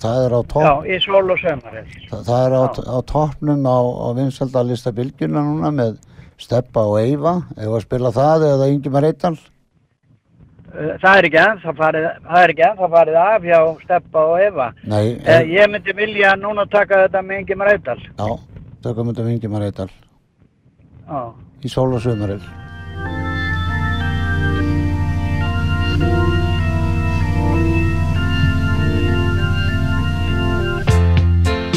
Það 0.00 0.24
er 0.24 0.32
á 0.36 0.40
Já, 0.40 0.48
topp, 0.52 0.86
í 0.88 0.96
sól 1.00 1.30
og 1.30 1.38
sömarið. 1.40 1.92
það, 2.10 2.22
það 2.26 2.44
er 2.46 2.54
á, 2.56 2.62
á 2.88 2.98
toppnum 3.08 3.66
á, 3.68 3.78
á 3.78 4.08
vinsaldalista 4.16 4.92
bylgjuna 4.96 5.44
núna 5.44 5.70
með 5.72 5.98
Steppa 6.40 6.82
og 6.88 6.98
Eyva, 7.00 7.36
ef 7.56 7.68
að 7.70 7.84
spila 7.84 8.10
það 8.12 8.46
eða 8.48 8.68
Ingimar 8.72 9.06
Eittal. 9.06 9.36
Uh, 10.74 10.96
Það 11.02 11.18
er 11.20 11.26
ekki 11.28 11.38
enn, 11.38 11.58
það 11.62 11.76
farið, 11.78 12.06
það 12.26 12.40
er 12.44 12.52
ekki 12.54 12.64
enn, 12.66 12.78
það 12.80 12.94
farið 12.96 13.18
af 13.22 13.44
hjá 13.46 13.58
Steppa 13.84 14.24
og 14.32 14.40
Eva. 14.42 14.66
Nei, 14.90 15.04
Eh, 15.22 15.36
er, 15.36 15.46
ég 15.54 15.70
myndi 15.70 15.94
vilja 15.94 16.32
núna 16.40 16.64
taka 16.70 17.04
þetta 17.04 17.22
með 17.22 17.38
Ingi 17.44 17.54
Marætal. 17.60 18.00
já, 18.18 18.28
tökum 18.82 19.12
þetta 19.12 19.22
með 19.28 19.32
Ingimar 19.36 19.62
Eittal 19.68 19.88
Já, 21.08 21.20
í 21.64 21.68
sól 21.68 21.94
og 21.94 22.00
sumaril. 22.02 22.40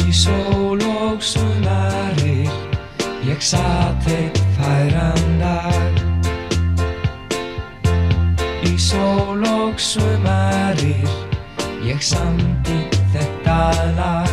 Í 0.06 0.12
sól 0.14 0.82
og 0.88 1.22
sumarir 1.22 2.48
Ég 3.28 3.40
satt 3.44 4.06
eitt 4.08 4.38
færan 4.56 5.27
sól 8.88 9.42
og 9.44 9.80
sumarir 9.80 11.08
Ég 11.84 12.00
samti 12.00 12.78
þetta 13.12 13.58
lag. 13.96 14.32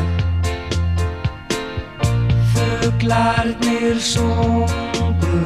Fuglarnir 2.54 4.00
sungu 4.00 5.42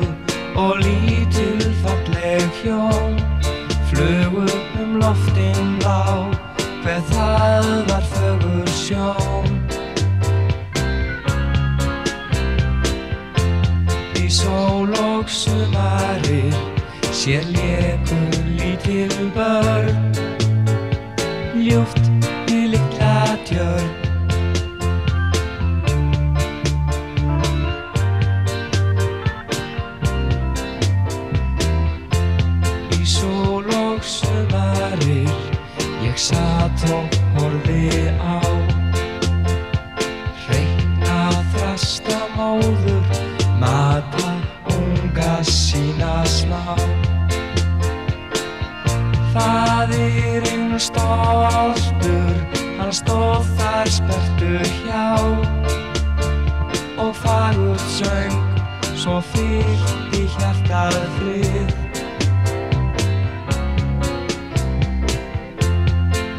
Og 0.55 0.81
lítil 0.83 1.63
falleg 1.81 2.45
hjón 2.61 3.17
Flugu 3.89 4.45
um 4.81 4.97
loftin 5.01 5.77
blá 5.79 6.29
Hver 6.83 7.01
það 7.09 7.69
var 7.89 8.05
fögur 8.13 8.69
sjón. 8.73 9.49
Í 14.21 14.29
sól 14.29 14.93
og 15.01 15.29
sumarir 15.29 16.53
Sér 17.09 17.43
lékur 17.53 18.48
lítil 18.85 19.31
börn 19.35 20.11
Ljúft 21.55 22.09
í 22.51 22.67
stoltur 51.09 52.35
Hann 52.79 52.93
stóð 52.93 53.47
þar 53.57 53.89
spertur 53.89 54.65
hjá. 54.83 55.07
Og 56.99 57.15
fagur 57.15 57.77
söng 57.77 58.37
Svo 58.99 59.19
fyllt 59.31 60.15
í 60.17 60.25
hjartað 60.35 60.97
frið 61.17 61.69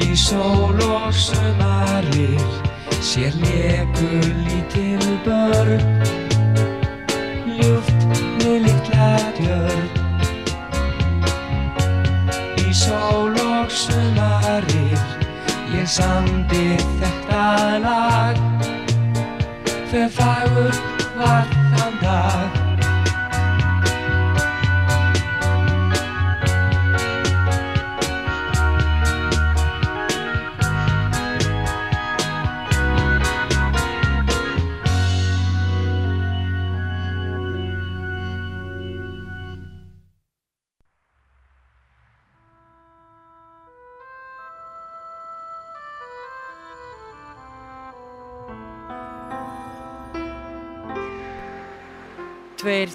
Í 0.04 0.16
sól 0.18 0.80
og 0.84 1.14
sumarir 1.14 2.48
sér 3.00 3.32
lekur 3.40 4.26
lítil 4.44 5.06
börn 5.24 6.19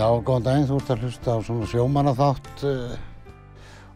Já, 0.00 0.06
góðan 0.24 0.44
daginn, 0.46 0.64
þú 0.64 0.76
ert 0.80 0.90
að 0.94 1.02
hlusta 1.04 1.32
á 1.36 1.38
svona 1.44 1.66
sjómannaþátt 1.68 2.62
uh, 2.64 2.92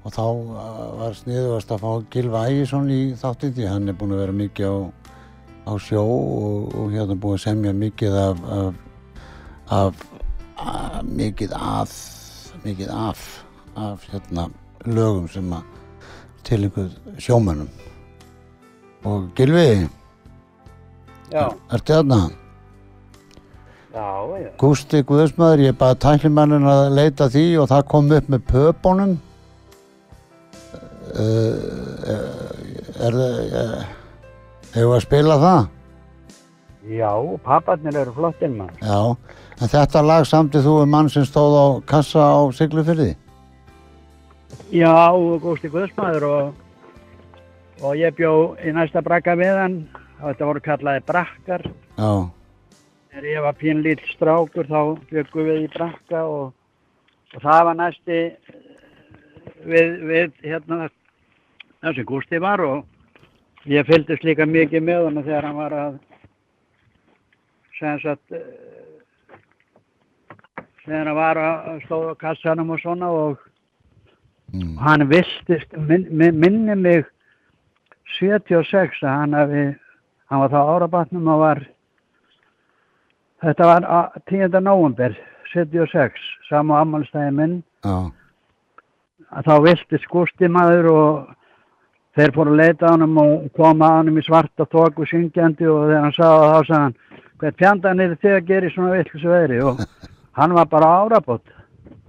og 0.05 0.13
þá 0.13 0.25
uh, 0.27 0.83
var 0.99 1.15
sniðugast 1.17 1.71
að 1.73 1.81
fá 1.81 1.93
Gilva 2.13 2.43
Ægisson 2.51 2.91
í 2.93 2.99
þáttinn 3.17 3.55
því 3.57 3.69
hann 3.71 3.89
er 3.89 3.97
búinn 3.97 4.13
að 4.13 4.21
vera 4.21 4.35
mikið 4.37 4.69
á, 4.69 4.77
á 5.65 5.73
sjó 5.81 6.03
og, 6.05 6.75
og 6.77 6.93
hérna 6.93 7.17
búinn 7.17 7.39
að 7.39 7.45
semja 7.47 7.73
mikið 7.81 8.19
af, 8.21 8.45
af, 8.59 8.83
af 9.79 10.05
að, 10.61 11.01
mikið 11.09 11.57
að 11.57 11.97
mikið 12.67 12.93
af 12.93 13.25
af 13.81 14.05
hérna 14.13 14.49
lögum 14.87 15.29
sem 15.33 15.53
að 15.53 15.63
til 16.45 16.61
einhver 16.67 16.89
sjómönnum 17.19 17.69
og 19.05 19.29
Gilvi, 19.37 19.89
já, 21.33 21.45
ertu 21.73 21.93
þarna? 21.99 22.19
já, 23.95 24.09
já. 24.43 24.51
Gústi 24.61 25.03
Guðsmaður, 25.09 25.65
ég 25.69 25.79
baði 25.81 26.01
tæklimannin 26.05 26.69
að 26.69 26.83
leita 26.99 27.29
því 27.33 27.47
og 27.63 27.71
það 27.73 27.87
kom 27.93 28.13
upp 28.13 28.29
með 28.33 28.45
pöpunum 28.51 29.17
er 33.05 33.17
það, 33.17 33.85
hefur 34.75 34.91
við 34.91 34.97
að 34.97 35.05
spila 35.05 35.39
það? 35.43 35.67
Já, 36.85 37.11
papparnir 37.45 37.97
eru 37.97 38.13
flottir 38.13 38.51
maður. 38.53 38.81
Já, 38.85 38.99
en 39.61 39.71
þetta 39.73 40.03
lag 40.05 40.27
samtið 40.29 40.67
þú 40.67 40.75
um 40.83 40.91
mann 40.93 41.09
sem 41.13 41.25
stóð 41.25 41.55
á 41.57 41.67
kassa 41.89 42.21
á 42.21 42.41
Siglufyrði? 42.53 43.15
Já, 44.75 45.15
Gústi 45.39 45.69
Guðsmaður 45.71 46.25
og, 46.27 46.63
og 47.79 47.93
ég 47.95 48.17
bjó 48.19 48.57
í 48.59 48.73
næsta 48.75 49.05
brakka 49.07 49.37
við 49.39 49.55
hann. 49.55 49.77
Þetta 50.19 50.49
voru 50.49 50.63
kallaði 50.65 51.03
brakkar. 51.07 51.63
Já, 51.95 52.11
Þegar 53.13 53.29
ég 53.31 53.45
var 53.45 53.55
pínlíl 53.61 54.01
strákur 54.11 54.67
þá 54.67 54.81
byggum 55.13 55.47
við 55.47 55.61
í 55.63 55.71
brakka 55.77 56.25
og, 56.27 56.49
og 57.37 57.45
það 57.47 57.61
var 57.69 57.79
næsti 57.79 58.19
við, 59.63 59.95
við 60.11 60.43
hérna 60.43 60.89
þessi 61.85 62.09
Gústi 62.11 62.43
var 62.43 62.65
og 62.67 63.71
ég 63.71 63.87
fylgdist 63.87 64.27
líka 64.27 64.51
mikið 64.51 64.83
með 64.91 65.07
hann 65.07 65.23
þegar 65.23 65.51
hann 65.53 65.61
var 65.63 65.79
að 65.85 66.03
sem 67.79 68.03
sagt 68.03 68.35
eh, 68.35 68.43
þegar 70.83 71.13
hann 71.13 71.19
var 71.23 71.45
að 71.47 71.83
stóða 71.87 72.19
á 72.19 72.23
kassanum 72.27 72.75
og 72.75 72.83
svona 72.83 73.15
og 73.15 73.51
mm. 74.55 74.77
hann 74.79 75.07
viltist, 75.11 75.77
minn, 75.77 76.07
minn, 76.11 76.41
minni 76.41 76.77
mig 76.79 77.05
76 78.19 79.03
að 79.03 79.15
hann 79.19 79.37
hafi, 79.37 79.65
hann 80.31 80.43
var 80.45 80.53
þá 80.53 80.61
árabatnum 80.75 81.31
og 81.35 81.41
var, 81.43 81.63
þetta 83.45 83.71
var 83.71 83.89
á- 83.89 84.13
10. 84.31 84.61
november 84.61 85.17
76, 85.53 86.21
sama 86.49 86.81
ammálstæði 86.83 87.33
minn, 87.35 87.57
já, 87.85 88.11
að 89.35 89.49
þá 89.49 89.55
viltist 89.69 90.07
Gústi 90.11 90.49
maður 90.51 90.91
og 90.93 91.35
þeir 92.15 92.35
fóru 92.35 92.55
að 92.55 92.61
leita 92.63 92.87
á 92.87 92.95
hann 92.95 93.19
og 93.19 93.51
koma 93.57 93.91
á 93.91 93.97
hann 93.99 94.15
í 94.15 94.23
svarta 94.23 94.67
tóku 94.71 95.07
syngjandi 95.11 95.67
og 95.67 95.89
þegar 95.89 96.05
hann 96.05 96.17
það 96.17 96.47
þá 96.47 96.59
sagði 96.69 96.81
hann, 96.81 96.97
hvert 97.43 97.59
fjandan 97.59 98.01
er 98.01 98.17
þið 98.23 98.37
að 98.39 98.49
gera 98.51 98.69
í 98.69 98.75
svona 98.75 98.95
villis 98.95 99.29
veðri 99.35 99.63
og 99.67 99.85
hann 100.39 100.55
var 100.55 100.67
bara 100.71 100.93
árabot. 101.03 101.47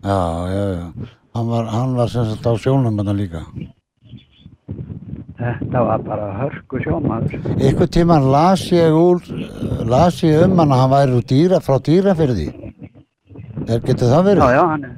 já, 0.06 0.20
já, 0.54 0.66
já. 0.78 1.16
Hann 1.36 1.50
var, 1.52 1.66
hann 1.68 1.96
var 1.98 2.08
sem 2.08 2.26
sagt 2.32 2.46
á 2.48 2.54
sjónum 2.64 2.96
þetta 3.00 3.14
líka. 3.16 3.42
Þetta 5.36 5.82
var 5.88 6.04
bara 6.06 6.28
hörku 6.40 6.80
sjómaður. 6.84 7.42
Ykkur 7.70 7.90
tíman 7.92 8.30
las 8.32 8.64
ég 8.72 8.96
úr, 8.96 9.20
las 9.86 10.22
ég 10.24 10.46
um 10.46 10.56
hann 10.62 10.72
að 10.72 10.80
hann 10.84 10.94
væri 10.94 11.20
dýra, 11.32 11.60
frá 11.66 11.76
dýrafyrði. 11.84 12.48
Er, 13.68 13.82
getur 13.84 14.08
það 14.14 14.24
verið? 14.30 14.46
Já, 14.46 14.56
já, 14.56 14.64
hann 14.72 14.84
er, 14.88 14.96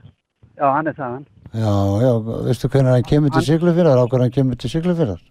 já, 0.60 0.68
hann 0.76 0.88
er 0.92 0.96
það 1.00 1.12
hann. 1.16 1.26
Já, 1.58 1.74
já, 2.04 2.12
veistu 2.46 2.70
hvernig 2.70 2.92
hann 2.94 3.08
kemur 3.10 3.30
til 3.34 3.40
Hann- 3.42 3.48
Siglufyrðar, 3.50 3.98
á 3.98 4.06
hvernig 4.06 4.28
hann 4.28 4.36
kemur 4.38 4.56
til 4.62 4.70
Siglufyrðar? 4.76 5.22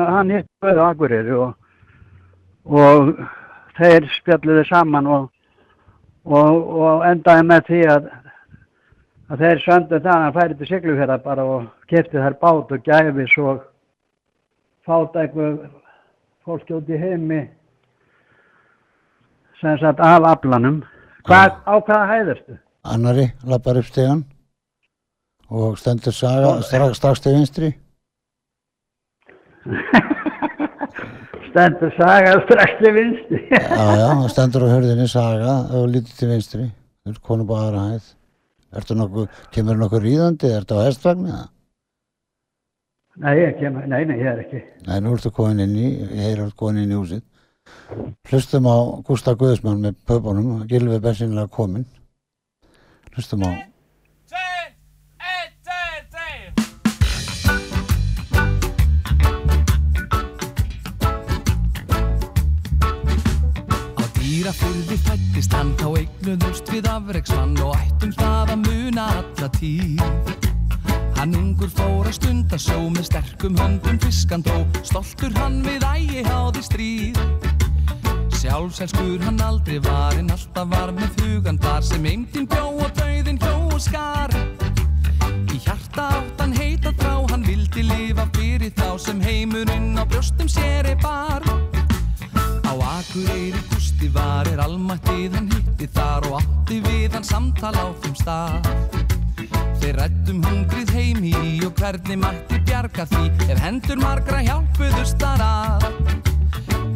hann 0.00 0.30
hitt 0.30 0.46
á 0.64 0.86
Akureyri 0.86 1.34
og, 1.36 1.54
og 2.64 3.10
þeir 3.76 4.06
spjalluðu 4.14 4.62
saman 4.68 5.06
og, 5.10 5.26
og, 6.24 6.54
og 6.86 7.04
endaði 7.10 7.44
með 7.50 7.66
því 7.68 7.80
að, 7.96 8.06
að 9.30 9.44
þeir 9.44 9.62
söndu 9.64 10.00
það 10.00 10.12
að 10.12 10.24
hann 10.24 10.36
færi 10.36 10.56
til 10.58 10.68
Siglufjörðar 10.70 11.22
bara 11.24 11.44
og 11.46 11.68
kefti 11.90 12.18
þær 12.18 12.36
bát 12.40 12.72
og 12.74 12.88
gæfi 12.88 13.26
svo 13.30 13.54
fáta 14.86 15.22
eitthvað 15.22 15.60
fólki 16.46 16.74
út 16.74 16.90
í 16.90 16.98
heimi 16.98 17.40
sem 19.60 19.78
sagt 19.78 20.00
af 20.00 20.24
aflanum. 20.24 20.80
Hvað, 21.28 21.56
á 21.68 21.74
hvaða 21.78 22.06
hæðurstu? 22.10 22.58
Annari 22.90 23.26
lappar 23.44 23.78
upp 23.78 23.88
stegan 23.90 24.24
og 25.50 25.76
stendur 25.78 26.14
saga 26.16 26.56
strax, 26.64 26.96
strax 26.96 27.20
til 27.20 27.36
vinstri. 27.36 27.72
Stendur 31.50 31.90
saga 31.98 32.38
strax 32.46 32.78
til 32.78 32.94
vinsti. 32.94 33.42
Já, 33.50 33.86
já, 34.00 34.08
stendur 34.32 34.64
á 34.64 34.72
hörðinni 34.72 35.08
saga 35.10 35.58
og 35.76 35.90
lítið 35.92 36.16
til 36.22 36.32
vinstri. 36.32 36.70
Þú 37.04 37.12
ert 37.12 37.22
konu 37.26 37.44
bara 37.46 37.84
hæð. 37.90 38.08
Nokkuð, 38.70 39.26
kemur 39.54 39.78
nokkuð 39.80 40.04
ríðandi, 40.04 40.50
ertu 40.54 40.78
á 40.78 40.86
hestvagni 40.86 41.32
það? 41.34 41.48
nei, 43.20 43.34
ég 43.36 43.58
kem, 43.58 43.80
nei, 43.90 44.04
nei, 44.06 44.16
ég 44.20 44.28
er 44.30 44.42
ekki. 44.44 44.60
Nei, 44.86 45.00
nú 45.02 45.14
ertu 45.16 45.32
komin 45.34 45.60
inn 45.64 45.74
í, 45.76 45.88
ég 46.14 46.22
heyr 46.28 46.44
að 46.46 46.54
komin 46.60 46.84
inn 46.84 46.94
í 46.94 46.98
húsið. 47.00 47.24
Hlustum 48.30 48.68
á 48.70 48.76
Gústa 49.06 49.34
Guðsmann 49.38 49.82
með 49.84 49.98
pöpunum, 50.08 50.62
Gilvi 50.70 51.00
Bessinlega 51.02 51.50
komin. 51.52 51.84
Hlustum 53.14 53.44
á, 53.44 53.50
Á 64.00 64.04
dýrafyrði 64.16 64.96
fættist 65.04 65.52
hann 65.56 65.74
þá 65.80 65.88
eignuðust 66.00 66.70
við 66.72 66.90
afreiksmann 66.94 67.56
og 67.66 67.74
ættum 67.76 68.14
það 68.16 68.29
tíð. 69.58 70.02
Hann 71.20 71.34
ungur 71.36 71.68
fór 71.68 72.08
að 72.08 72.14
stunda 72.16 72.56
sjó 72.56 72.78
með 72.88 73.10
sterkum 73.10 73.58
höndum 73.60 73.98
fiskan 74.00 74.44
þó, 74.46 74.62
stoltur 74.80 75.34
hann 75.36 75.58
við 75.66 75.84
ægi 75.84 76.22
háði 76.24 76.62
stríð. 76.64 77.20
Sjálfselskur 78.40 79.20
hann 79.26 79.42
aldrei 79.44 79.76
var 79.84 80.16
en 80.16 80.32
alltaf 80.32 80.70
var 80.72 80.94
með 80.96 81.18
hugan 81.20 81.60
þar 81.60 81.84
sem 81.84 82.06
eimtinn 82.08 82.48
bjó 82.48 82.70
og 82.72 82.94
dauðin 82.96 83.36
hjó 83.42 83.52
og 83.66 83.82
skar. 83.84 84.32
Í 85.52 85.60
hjarta 85.60 86.08
átt 86.16 86.40
hann 86.40 86.56
heita 86.56 86.94
þrá, 86.96 87.14
hann 87.34 87.44
vildi 87.44 87.84
lifa 87.84 88.24
fyrir 88.38 88.72
þá 88.80 88.96
sem 89.04 89.20
heimurinn 89.20 89.92
á 90.00 90.08
brjóstum 90.08 90.48
sér 90.48 90.88
er 90.94 91.00
bar. 91.04 91.44
Á 92.64 92.72
Akureyri 92.72 93.60
Gústi 93.68 94.08
var 94.16 94.48
er 94.48 94.64
almættið 94.64 95.36
hann 95.36 95.52
hitti 95.52 95.92
þar 95.92 96.30
og 96.30 96.40
átti 96.40 96.80
við 96.88 97.12
hann 97.18 97.28
samtal 97.28 97.76
á 97.76 97.92
þeim 98.00 98.16
stað. 98.24 99.19
Þeir 99.80 99.96
rættum 99.96 100.42
hungrið 100.44 100.90
heimi 100.92 101.30
í 101.32 101.52
og 101.64 101.72
hvernig 101.80 102.18
mætti 102.20 102.60
bjarga 102.68 103.06
því 103.08 103.30
ef 103.48 103.62
hendur 103.64 104.00
margra 104.02 104.42
hjálpuðust 104.44 105.16
þar 105.22 105.44
að. 105.46 105.86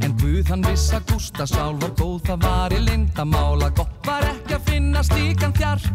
En 0.05 0.13
Guð 0.21 0.53
hann 0.53 0.67
viss 0.69 0.93
að 0.93 1.07
Gústa 1.13 1.47
sál 1.49 1.79
var 1.81 1.95
góð, 1.97 2.21
það 2.29 2.45
var 2.45 2.77
í 2.77 2.83
lindamála, 2.85 3.71
gott 3.79 4.09
var 4.09 4.29
ekki 4.29 4.59
að 4.59 4.69
finna 4.69 5.05
slíkan 5.07 5.57
þjarr. 5.57 5.89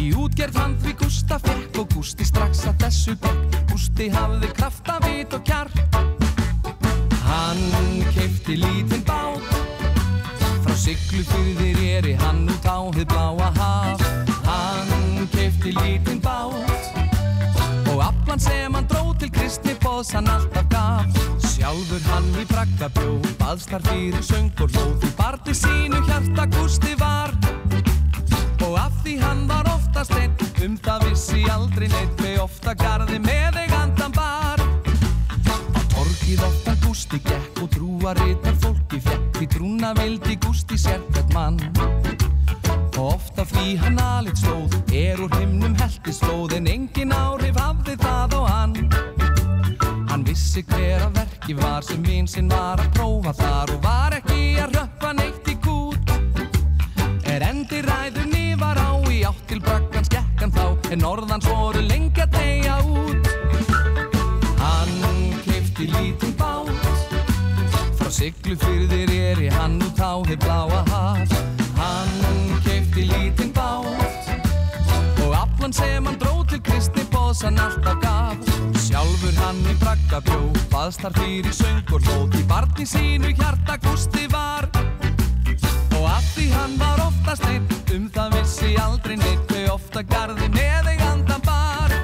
Í 0.00 0.06
útgerð 0.16 0.62
hann 0.62 0.78
því 0.80 0.96
Gústa 1.04 1.40
fekk 1.44 1.82
og 1.84 1.94
Gústi 1.94 2.28
strax 2.28 2.64
að 2.70 2.86
þessu 2.86 3.18
gekk, 3.20 3.60
Gústi 3.74 4.08
hafði 4.16 4.52
krafta, 4.56 4.96
vit 5.04 5.36
og 5.36 5.44
kjarr. 5.44 6.08
Hann 7.30 7.60
keipti 8.14 8.56
lítinn 8.58 9.04
bát 9.06 9.52
Frá 10.64 10.74
Siglufyrðir 10.74 11.78
eri 11.98 12.16
hann 12.18 12.42
út 12.50 12.66
á 12.66 12.78
hið 12.96 13.06
bláa 13.12 13.52
haf 13.60 14.29
Keipti 15.34 15.74
lítinn 15.76 16.20
bát. 16.20 16.54
Og 17.90 18.02
aflan 18.04 18.40
sem 18.40 18.74
hann 18.74 18.86
dró 18.90 19.14
til 19.18 19.30
kristni 19.34 19.74
bóðs 19.82 20.12
hann 20.14 20.28
alltaf 20.30 20.68
gaf. 20.72 21.22
Sjálfur 21.52 22.04
hann 22.10 22.30
í 22.40 22.46
brakka 22.50 22.90
bjó 22.96 23.16
Baðst 23.40 23.72
þar 23.72 23.88
fyrir 23.90 24.24
söng 24.24 24.52
og 24.60 24.70
hlóð. 24.76 25.08
Í 25.08 25.14
barni 25.18 25.56
sínu 25.56 26.04
hjarta 26.08 26.46
Gústi 26.54 26.94
var. 27.00 27.34
Og 28.60 28.76
af 28.78 28.94
því 29.04 29.18
hann 29.24 29.46
var 29.48 29.68
oftast 29.72 30.14
einn 30.18 30.30
Um 30.60 30.74
það 30.76 31.06
vissi 31.08 31.38
aldrei 31.48 31.86
neitt 31.88 32.18
Hve 32.20 32.34
ofta 32.42 32.74
garði 32.76 33.16
með 33.24 33.62
eigandan 33.62 34.12
bar. 34.12 34.60
Á 34.60 35.80
torgið 35.94 36.44
ofta 36.44 36.74
Gústi 36.84 37.20
gekk 37.24 37.62
og 37.64 37.70
trúaritar 37.72 38.58
fólki 38.60 39.00
fekk 39.00 39.38
Því 39.38 39.48
trúna 39.54 39.94
vildi 39.96 40.36
Gústi 40.44 40.76
sérkvært 40.76 41.32
mann. 41.32 41.56
Og 41.80 42.19
ofta 43.00 43.44
því 43.48 43.76
hann 43.80 43.98
alit 44.02 44.38
stóð 44.38 44.74
Er 44.92 45.20
úr 45.22 45.32
himnum 45.38 45.74
heltisflóð 45.80 46.56
En 46.58 46.68
engin 46.68 47.14
áhrif 47.14 47.56
hafði 47.60 47.96
það 48.00 48.36
á 48.36 48.40
hann. 48.48 48.74
Hann 50.10 50.24
vissi 50.26 50.62
hver 50.68 51.06
að 51.06 51.20
verki 51.20 51.56
var 51.58 51.86
Sem 51.86 52.02
vin 52.04 52.28
sinn 52.28 52.50
var 52.52 52.82
að 52.82 52.92
prófa 52.98 53.34
þar 53.38 53.74
Og 53.76 53.84
var 53.84 54.16
ekki 54.18 54.40
að 54.60 54.76
röppa 54.78 55.12
neitt 55.16 55.48
í 55.48 55.56
kút. 55.64 56.14
Er 57.30 57.46
endi 57.46 57.82
ræðunni 57.86 58.56
var 58.60 58.80
á 58.80 58.92
Í 59.08 59.22
átt 59.28 59.44
til 59.48 59.60
brakkan 59.64 60.08
skekkan 60.08 60.54
þá 60.56 60.92
En 60.92 61.06
orðans 61.06 61.48
voru 61.48 61.84
lengi 61.86 62.24
að 62.24 62.34
tegja 62.36 62.80
út. 62.84 63.30
Hann 64.60 64.96
keipti 65.46 65.88
lítinn 65.94 66.34
bát 66.40 66.74
Frá 68.00 68.10
Siglufyrðir 68.12 69.14
er 69.14 69.46
í 69.46 69.54
hann 69.54 69.80
út 69.86 70.02
á 70.02 70.18
þið 70.26 70.44
bláa 70.44 70.84
haf 70.90 71.49
bóðs 77.40 77.46
hann 77.46 77.58
alltaf 77.58 78.00
gaf 78.02 78.80
Sjálfur 78.80 79.36
hann 79.40 79.60
í 79.64 79.74
brakka 79.80 80.20
bjó 80.24 80.50
Baðst 80.70 81.00
þar 81.04 81.14
fyrir 81.16 81.54
söng 81.54 81.92
og 81.94 82.04
hlóð 82.04 82.36
Í 82.36 82.42
barni 82.48 82.86
sínu 82.86 83.32
hjarta 83.32 83.78
Gústi 83.80 84.26
var 84.30 84.68
Og 85.96 86.04
af 86.04 86.26
því 86.34 86.50
hann 86.52 86.76
var 86.78 87.00
oftast 87.06 87.46
einn 87.48 87.66
Um 87.94 88.10
það 88.12 88.36
vissi 88.36 88.74
aldrei 88.80 89.16
neitt 89.16 89.46
Hve 89.48 89.70
ofta 89.72 90.02
garði 90.02 90.50
með 90.52 90.92
eigandan 90.94 91.44
bar 91.46 91.96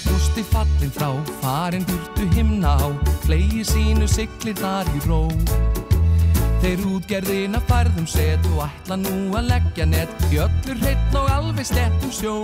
Gústi 0.00 0.44
fallin 0.46 0.92
frá, 0.94 1.10
farin 1.42 1.82
burtu 1.84 2.24
himna 2.32 2.76
á, 2.78 2.88
flegi 3.26 3.64
sínu 3.66 4.06
sigli 4.08 4.54
þar 4.56 4.88
í 4.96 5.02
ró. 5.04 5.18
Þeir 6.62 6.84
útgerðina 6.94 7.60
færðum 7.68 8.06
set 8.08 8.46
og 8.54 8.62
ætla 8.68 8.96
nú 9.02 9.34
að 9.34 9.50
leggja 9.50 9.88
nett 9.90 10.24
í 10.30 10.40
öllur 10.40 10.80
hreitn 10.80 11.20
og 11.20 11.28
alveg 11.34 11.68
slettum 11.68 12.14
sjó. 12.14 12.38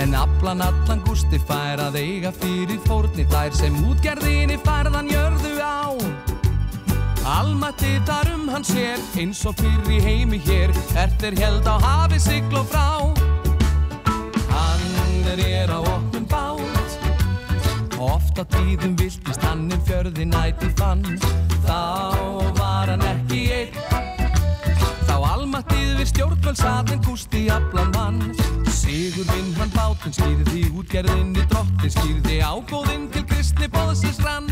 En 0.00 0.14
aflan 0.16 0.62
allan 0.64 1.02
Gústi 1.04 1.36
fær 1.44 1.80
að 1.84 1.98
eiga 2.00 2.30
fyrir 2.32 2.78
fórni 2.86 3.26
þær 3.28 3.52
sem 3.52 3.74
útgerðinni 3.84 4.56
færðan 4.64 5.10
jörðu 5.12 5.52
á. 5.60 5.92
Almatti 7.28 7.98
þar 8.08 8.30
um 8.32 8.48
hann 8.48 8.64
sér, 8.64 8.96
eins 9.20 9.42
og 9.44 9.60
fyrir 9.60 9.92
í 9.92 10.00
heimi 10.00 10.40
hér, 10.46 10.72
er 10.96 11.12
þeir 11.20 11.36
held 11.42 11.68
á 11.68 11.76
hafi 11.84 12.22
sigl 12.24 12.56
og 12.62 12.72
frá. 12.72 12.88
Hann 14.54 15.28
er 15.36 15.68
á 15.68 15.78
opnum 15.84 16.24
bát, 16.32 16.98
ofta 18.00 18.48
tíðum 18.56 18.96
viltist 18.96 19.44
hann 19.44 19.68
um 19.68 19.84
fjörði 19.84 20.30
næti 20.32 20.72
fann. 20.80 21.04
Þá 21.68 21.80
var 22.56 22.88
hann 22.88 23.04
ekki 23.12 23.44
einn, 23.60 23.89
almattið 25.60 25.98
við 25.98 26.08
stjórnvöldsatinn 26.08 27.02
Gústi 27.04 27.40
aflan 27.52 27.90
vann. 27.92 28.20
Sigur 28.72 29.26
vinn 29.28 29.52
hann 29.58 29.72
bátinn 29.74 30.14
skýrði 30.14 30.70
útgerðinni 30.72 31.44
drottin, 31.50 31.92
skýrði 31.92 32.40
ágóðinn 32.40 33.10
til 33.12 33.24
kristni 33.28 33.68
bóðsins 33.68 34.20
rann. 34.24 34.48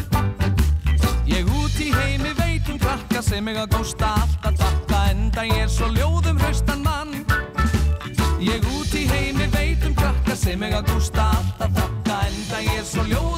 Ég 1.28 1.48
út 1.48 1.80
í 1.80 1.88
heimi 1.92 2.34
veit 2.36 2.68
um 2.68 2.78
krakka 2.78 3.22
sem 3.22 3.44
mig 3.44 3.56
að 3.56 3.78
gústa 3.78 4.12
alltaf 4.20 4.60
þakka 4.60 5.02
enda 5.14 5.46
ég 5.48 5.64
er 5.64 5.72
svo 5.72 5.88
ljóðum 5.96 6.40
hraustan 6.42 6.84
mann. 6.84 7.24
Ég 8.40 8.64
út 8.76 8.92
í 8.94 9.06
heimi 9.08 9.48
veit 9.54 9.84
um 9.88 9.96
krakka 9.96 10.36
sem 10.36 10.60
mig 10.60 10.76
að 10.76 10.92
gústa 10.92 11.30
alltaf 11.38 11.76
þakka 11.80 12.22
enda 12.28 12.64
ég 12.68 12.80
er 12.82 12.88
svo 12.88 13.08
ljóðum 13.08 13.37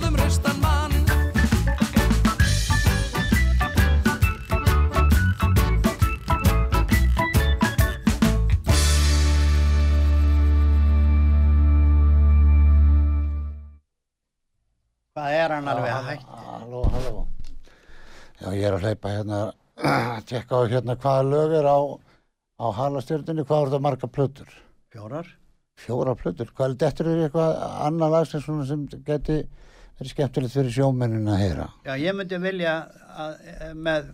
að 18.81 18.87
hleypa 18.88 19.12
hérna, 19.14 19.40
að 20.16 20.25
tjekka 20.33 20.59
á 20.59 20.62
hérna 20.73 20.97
hvaða 21.01 21.29
lög 21.29 21.55
er 21.61 21.69
á, 21.69 21.79
á 22.61 22.66
halastjörnunni, 22.81 23.45
hvað 23.47 23.66
eru 23.66 23.75
það 23.77 23.87
marga 23.87 24.11
plötur? 24.16 24.57
Fjórar? 24.90 25.29
Fjóra 25.81 26.16
plötur. 26.19 26.51
Hvað 26.57 26.75
er 26.75 26.81
þetta 26.83 27.05
er 27.07 27.23
eitthvað 27.27 27.61
annað 27.87 28.14
lag 28.16 28.27
sem, 28.29 28.83
geti 29.07 29.37
verið 30.01 30.12
skemmtilegt 30.14 30.57
fyrir 30.57 30.75
sjómennin 30.75 31.29
að 31.31 31.40
heyra? 31.45 31.69
Já, 31.87 31.95
ég 32.01 32.16
myndi 32.16 32.40
vilja 32.40 32.75
að, 33.14 33.38
eh, 33.53 33.73
með 33.77 34.11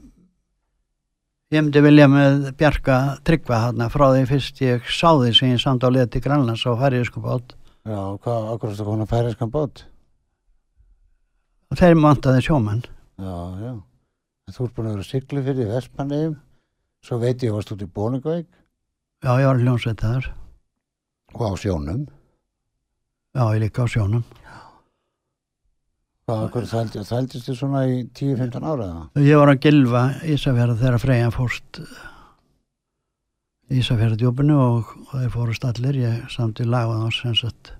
ég 1.54 1.62
myndi 1.62 1.82
vilja 1.84 2.08
með 2.10 2.48
Bjarka 2.58 2.96
Tryggva 3.26 3.60
hérna 3.66 3.86
frá 3.92 4.08
því 4.10 4.24
fyrst 4.30 4.62
ég 4.64 4.88
sá 4.90 5.12
því 5.14 5.34
sem 5.38 5.52
ég 5.52 5.62
samt 5.62 5.86
á 5.86 5.88
leið 5.90 6.10
til 6.10 6.24
Grænlands 6.24 6.66
á 6.66 6.74
færiðsku 6.74 7.22
bát 7.22 7.54
Já, 7.86 8.00
hvað, 8.18 8.48
okkur 8.56 8.68
er 8.68 8.74
þetta 8.74 8.88
konar 8.88 9.10
færiðskan 9.12 9.52
bát? 9.54 9.84
þeir 11.76 11.98
mantaði 12.02 12.42
sjómenn 12.42 12.82
Já, 13.16 13.36
já. 13.62 13.72
Þú 14.46 14.62
ert 14.62 14.76
búin 14.76 14.86
að 14.86 14.94
vera 14.94 15.04
sigli 15.08 15.40
fyrir 15.42 15.72
Vestmannegjum, 15.72 16.34
svo 17.02 17.16
veit 17.18 17.42
ég 17.42 17.50
að 17.50 17.56
varst 17.58 17.72
út 17.74 17.80
í 17.82 17.88
Bólingavík 17.90 18.46
Já, 19.24 19.32
ég 19.40 19.48
var 19.48 19.58
hljónsveit 19.58 20.02
þar. 20.04 20.26
Og 21.34 21.42
á 21.42 21.52
sjónum. 21.58 22.04
Já, 23.34 23.42
ég 23.56 23.62
líka 23.64 23.82
á 23.82 23.86
sjónum. 23.90 24.22
Hvað, 26.26 26.68
þældist 26.70 27.48
þið 27.48 27.58
svona 27.58 27.82
í 27.90 27.98
10-15 28.14 28.66
ára? 28.66 28.86
Ég 29.18 29.40
var 29.40 29.50
að 29.50 29.60
gilfa 29.66 30.04
Ísafjörð 30.26 30.78
þegar 30.82 31.02
Freyja 31.02 31.32
fórst 31.34 31.80
Ísafjörðdjópinu 33.74 34.56
og, 34.62 34.94
og 35.08 35.12
þeir 35.16 35.34
fórust 35.34 35.66
allir, 35.66 36.00
ég 36.04 36.24
samt 36.30 36.62
í 36.62 36.70
lag 36.70 36.90
og 36.90 37.02
þá 37.02 37.18
sem 37.18 37.36
sagt. 37.42 37.72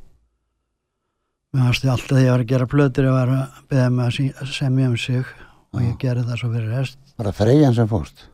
Mér 1.54 1.68
fannst 1.68 1.86
ég 1.86 1.94
alltaf 1.94 2.10
þegar 2.10 2.26
ég 2.26 2.34
var 2.34 2.46
að 2.46 2.54
gera 2.54 2.72
plötur 2.74 3.06
ég 3.06 3.18
var 3.20 3.34
að 3.36 3.60
beða 3.70 3.90
mig 3.94 4.32
að 4.34 4.54
semja 4.56 4.90
um 4.90 4.98
sig 4.98 5.36
og 5.74 5.82
ég 5.82 5.96
gerði 6.02 6.26
það 6.28 6.40
svo 6.42 6.50
fyrir 6.54 6.72
rest 6.74 6.98
Var 7.16 7.30
það 7.30 7.38
Freyjan 7.40 7.76
sem 7.76 7.90
fórst? 7.90 8.26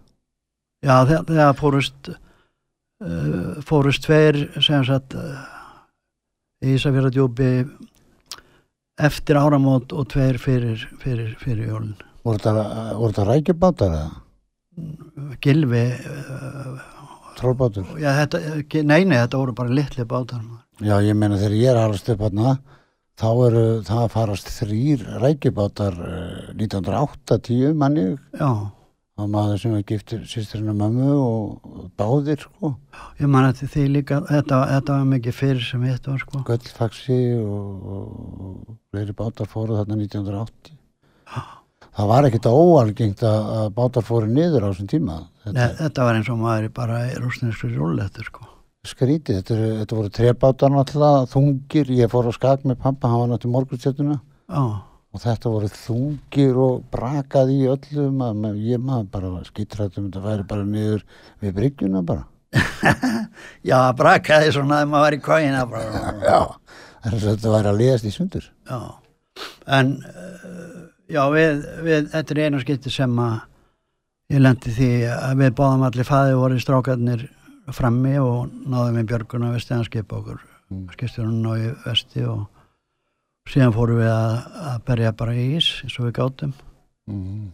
Já, 0.82 0.94
þegar, 1.06 1.24
þegar 1.30 1.58
fórust 1.60 2.12
uh, 2.12 3.62
fórust 3.68 4.04
tveir 4.06 4.40
sem 4.60 4.84
sagt 4.88 5.16
uh, 5.18 5.44
í 6.62 6.74
Ísafjörðdjópi 6.76 7.50
eftir 9.02 9.38
áramót 9.40 9.94
og 9.96 10.08
tveir 10.12 10.38
fyrir, 10.42 10.82
fyrir, 11.02 11.36
fyrir 11.42 11.70
jólin 11.72 11.94
Voru 12.22 12.38
þetta- 12.38 13.28
rækjubátar 13.30 13.94
eða? 13.96 14.10
Gilvi 15.42 15.84
uh, 15.92 16.76
Trollbátur? 17.38 17.88
Já, 18.00 18.12
þetta, 18.22 18.38
nei, 18.86 19.02
nei, 19.08 19.16
þetta 19.18 19.40
voru 19.40 19.54
bara 19.56 19.72
litli 19.74 20.04
bátar. 20.08 20.42
Já, 20.84 20.94
ég 21.04 21.16
meina 21.18 21.38
þegar 21.40 21.56
ég 21.58 21.70
er 21.72 21.80
alveg 21.80 22.20
hérna, 22.20 22.52
þá 23.20 23.28
eru 23.48 23.64
það 23.86 24.06
farast 24.14 24.52
þrýr 24.60 25.02
rækjubátar 25.22 25.98
eh, 26.06 26.52
1980 26.56 27.74
manni 27.78 28.06
Já, 28.38 28.50
og 29.20 29.28
maður 29.30 29.60
sem 29.60 29.74
er 29.76 29.84
giftur 29.86 30.22
sýstirinn 30.28 30.76
mömmu 30.78 31.08
og, 31.14 31.88
báðir 32.00 32.40
sko, 32.46 32.72
ég 33.20 33.30
man 33.30 33.48
að 33.50 33.64
því 33.66 33.86
líka, 33.98 34.22
þetta, 34.28 34.60
þetta 34.70 34.96
var 34.98 35.10
mikið 35.10 35.36
fyrir 35.36 35.66
sem 35.66 35.82
hitt 35.86 36.08
var, 36.08 36.22
sko. 36.22 36.44
Gullfaxi 36.48 37.18
og, 37.42 38.78
fleiri 38.92 39.16
bátar 39.18 39.50
fóru 39.50 39.76
þarna 39.80 40.00
1980. 40.00 40.78
Það 41.92 42.08
var 42.08 42.24
ekkit 42.24 42.48
óalgengt 42.48 43.22
að, 43.28 43.50
að 43.58 43.66
bátar 43.76 44.06
fóru 44.08 44.30
niður 44.30 44.64
á 44.64 44.68
þessum 44.70 44.88
tíma. 44.88 45.18
Þetta 45.44 45.56
Nei, 45.58 45.76
þetta 45.82 46.08
var 46.08 46.18
eins 46.18 46.32
og 46.32 46.40
maður 46.40 46.72
bara 46.78 47.02
í 47.10 47.14
rúsnesku 47.20 47.68
rúllettur, 47.74 48.30
sko. 48.32 48.48
Er 48.82 48.90
skrítið, 48.90 49.36
þetta, 49.38 49.54
eru- 49.54 49.74
þetta 49.78 49.96
voru 49.96 50.10
trebátar 50.10 50.72
náttúrulega, 50.74 51.26
þungir, 51.30 51.90
ég 51.94 52.10
fór 52.10 52.26
á 52.26 52.32
skak 52.34 52.64
með 52.66 52.80
pappa, 52.82 53.06
hann 53.08 53.20
var 53.20 53.28
náttúrulega 53.30 53.54
morgunstjötuna 53.54 54.16
Já, 54.50 54.62
og 55.14 55.20
þetta 55.22 55.52
voru 55.52 55.68
þungir 55.70 56.56
og 56.58 56.80
brakað 56.90 57.52
í 57.54 57.60
öllu, 57.70 58.06
maður, 58.10 58.56
ég 58.58 58.82
maður 58.82 59.06
bara 59.12 59.42
skítrættum, 59.46 60.08
þetta 60.08 60.22
væri 60.24 60.46
bara 60.50 60.64
niður 60.66 61.04
við 61.44 61.54
bryggjuna 61.60 62.02
bara. 62.02 62.26
já, 63.70 63.78
brakaði 63.96 64.50
svona 64.52 64.80
að 64.82 64.90
maður 64.90 65.04
var 65.06 65.16
í 65.16 65.20
kvæina 65.28 65.62
bara. 65.70 66.02
Já, 66.26 66.40
þetta 67.06 67.52
væri 67.54 67.70
að 67.70 67.78
liðast 67.78 68.08
í 68.08 68.12
sundur. 68.12 68.48
Já, 68.66 68.80
en, 69.78 69.92
uh, 70.02 70.82
já, 71.06 71.22
við, 71.30 71.62
við, 71.86 72.10
þetta 72.16 72.34
er 72.34 72.42
einu 72.48 72.60
skipti 72.64 72.90
sem 72.92 73.14
að 73.22 73.38
ég 74.34 74.42
lendi 74.42 74.74
því 74.74 74.90
að 75.12 75.38
við 75.38 75.54
báðum 75.62 75.86
allir 75.86 76.08
fæði 76.08 76.36
voru 76.40 76.58
strákarnir 76.60 77.24
frammi 77.70 78.16
og 78.18 78.50
náðum 78.66 78.98
við 79.00 79.08
björguna 79.12 79.52
vesti 79.54 79.74
að 79.78 79.86
skipa 79.90 80.18
okkur 80.22 80.40
Mm. 80.72 80.86
skipstjórnum 80.94 81.46
á 81.46 81.54
í 81.60 81.66
vesti 81.84 82.22
og 82.24 82.46
síðan 83.52 83.74
fórum 83.76 83.98
við 84.00 84.08
að, 84.08 84.36
að 84.70 84.76
berja 84.88 85.10
bara 85.12 85.34
í 85.36 85.42
ís 85.58 85.66
eins 85.84 85.98
og 86.00 86.06
við 86.06 86.14
gátum 86.16 86.54
Mm. 87.10 87.50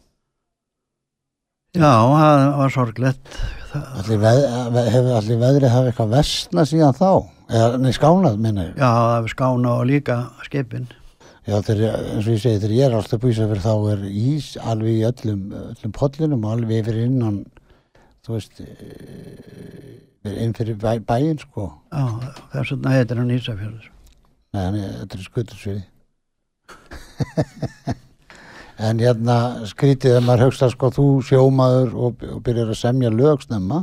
já, 1.75 1.89
það 1.91 2.45
var 2.61 2.71
sorglegt 2.75 3.33
Allir 3.75 4.21
veð, 4.23 4.39
hefur 4.93 5.11
allir 5.19 5.41
veðrið 5.43 5.73
hafa 5.75 5.91
eitthvað 5.91 6.15
vestna 6.15 6.65
síðan 6.69 6.97
þá? 6.97 7.11
Eða, 7.49 7.79
nei, 7.83 7.91
skánað, 7.97 8.39
minna 8.45 8.65
ég. 8.69 8.75
já, 8.79 8.87
það 8.87 9.21
var 9.27 9.35
skána 9.35 9.75
og 9.81 9.85
líka 9.91 10.19
skipin 10.47 10.87
Já, 11.49 11.59
þegar, 11.65 11.95
eins 12.13 12.27
og 12.29 12.35
ég 12.35 12.43
segi, 12.43 12.59
þegar 12.61 12.75
ég 12.77 12.87
er 12.91 12.97
alltaf 12.99 13.21
búið 13.23 13.39
fyrir 13.41 13.63
þá 13.65 13.75
er 13.97 14.03
ís 14.13 14.49
alveg 14.61 14.99
í 14.99 15.05
öllum, 15.09 15.45
öllum 15.73 15.93
pollinum 15.97 16.43
og 16.45 16.55
alveg 16.59 16.83
yfir 16.85 16.99
innan, 17.07 17.39
þú 18.29 18.37
veist, 18.37 18.61
eh, 18.61 20.35
inn 20.45 20.53
fyrir 20.57 20.77
bæ, 20.79 20.99
bæinn, 21.09 21.41
sko. 21.41 21.71
já, 21.89 22.05
þess 22.53 22.75
vegna 22.77 22.95
heitir 22.95 23.23
hann 23.23 23.33
Ísafjörður 23.33 23.89
Nei, 24.49 24.63
hann 24.63 24.79
er, 24.81 24.93
þetta 25.03 25.19
er 25.19 25.25
skutursviði. 25.27 25.83
en 28.89 29.03
hérna 29.03 29.37
skrítið 29.69 30.17
að 30.17 30.25
maður 30.25 30.47
hugsta, 30.47 30.71
sko, 30.73 30.89
þú 30.95 31.07
sjómaður 31.29 31.93
og, 31.97 32.25
og 32.33 32.41
byrjar 32.47 32.73
að 32.73 32.81
semja 32.81 33.13
lög 33.13 33.45
snemma. 33.45 33.83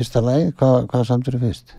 Fyrsta 0.00 0.22
lagi, 0.24 0.52
hvað, 0.56 0.78
hvað 0.92 1.08
samt 1.10 1.28
fyrir 1.28 1.44
fyrst? 1.44 1.76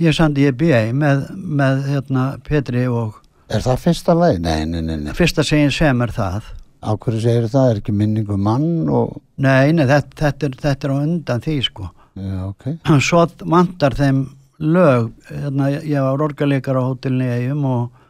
ég 0.00 0.14
sandi 0.16 0.46
ég 0.46 0.56
B.A. 0.58 0.88
með, 0.96 1.26
með 1.36 1.84
hérna, 1.90 2.24
Petri 2.46 2.86
og 2.88 3.20
Er 3.52 3.60
það 3.60 3.82
fyrsta 3.82 4.14
lagi? 4.16 4.40
Nei, 4.40 4.64
nei, 4.64 4.80
nei, 4.80 4.96
nei. 4.96 5.12
fyrsta 5.16 5.44
ég 5.44 5.72
sem 5.74 6.04
er 6.04 6.12
það 6.14 6.48
Á 6.82 6.90
hverju 6.98 7.22
segir 7.22 7.48
það? 7.50 7.70
Er 7.70 7.80
ekki 7.80 7.94
minningu 7.94 8.36
mann 8.36 8.88
og... 8.90 9.20
Nei, 9.42 9.72
nei, 9.74 9.86
þetta, 9.86 10.16
þetta, 10.18 10.48
er, 10.48 10.56
þetta 10.64 10.88
er 10.88 10.94
á 10.94 10.96
undan 10.98 11.42
því 11.44 11.56
sko. 11.68 11.88
Já, 12.18 12.38
ok. 12.48 12.64
Svo 13.08 13.26
vantar 13.54 13.94
þeim 13.98 14.24
lög, 14.62 15.12
hérna, 15.30 15.70
ég 15.72 16.02
var 16.04 16.22
orgalikar 16.22 16.78
á 16.78 16.82
hótelni 16.82 17.28
eigum 17.30 17.64
og, 17.66 18.00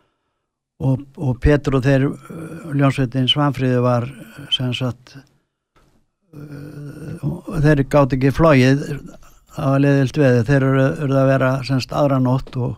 og, 0.85 1.05
og 1.17 1.37
Petur 1.41 1.79
og 1.79 1.85
þeir 1.87 2.09
uh, 2.11 2.73
ljónsveitin 2.77 3.29
Svanfríði 3.31 3.81
var 3.85 4.09
uh, 4.09 4.41
sem 4.53 4.73
sagt 4.77 5.17
uh, 6.37 7.61
þeir 7.63 7.85
gátt 7.93 8.17
ekki 8.19 8.35
flóið 8.37 8.85
á 9.57 9.77
leðilt 9.81 10.17
veði, 10.17 10.45
þeir 10.49 10.69
eru, 10.69 10.87
eru 11.07 11.21
að 11.21 11.31
vera 11.31 11.53
sem 11.69 11.81
sagt 11.81 11.97
aðra 11.97 12.21
nótt 12.23 12.57
og 12.57 12.77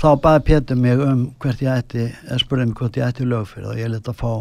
þá 0.00 0.10
baði 0.24 0.44
Pétur 0.48 0.80
mig 0.80 1.00
um 1.00 1.30
hvert 1.42 1.62
ég 1.64 1.82
ætti 1.82 2.08
eða 2.10 2.40
spurði 2.40 2.68
mig 2.68 2.80
hvort 2.80 3.00
ég 3.00 3.08
ætti 3.08 3.28
lög 3.28 3.48
fyrir 3.50 3.72
og 3.72 3.80
ég 3.80 3.92
leti 3.92 4.12
að 4.12 4.20
fá 4.20 4.32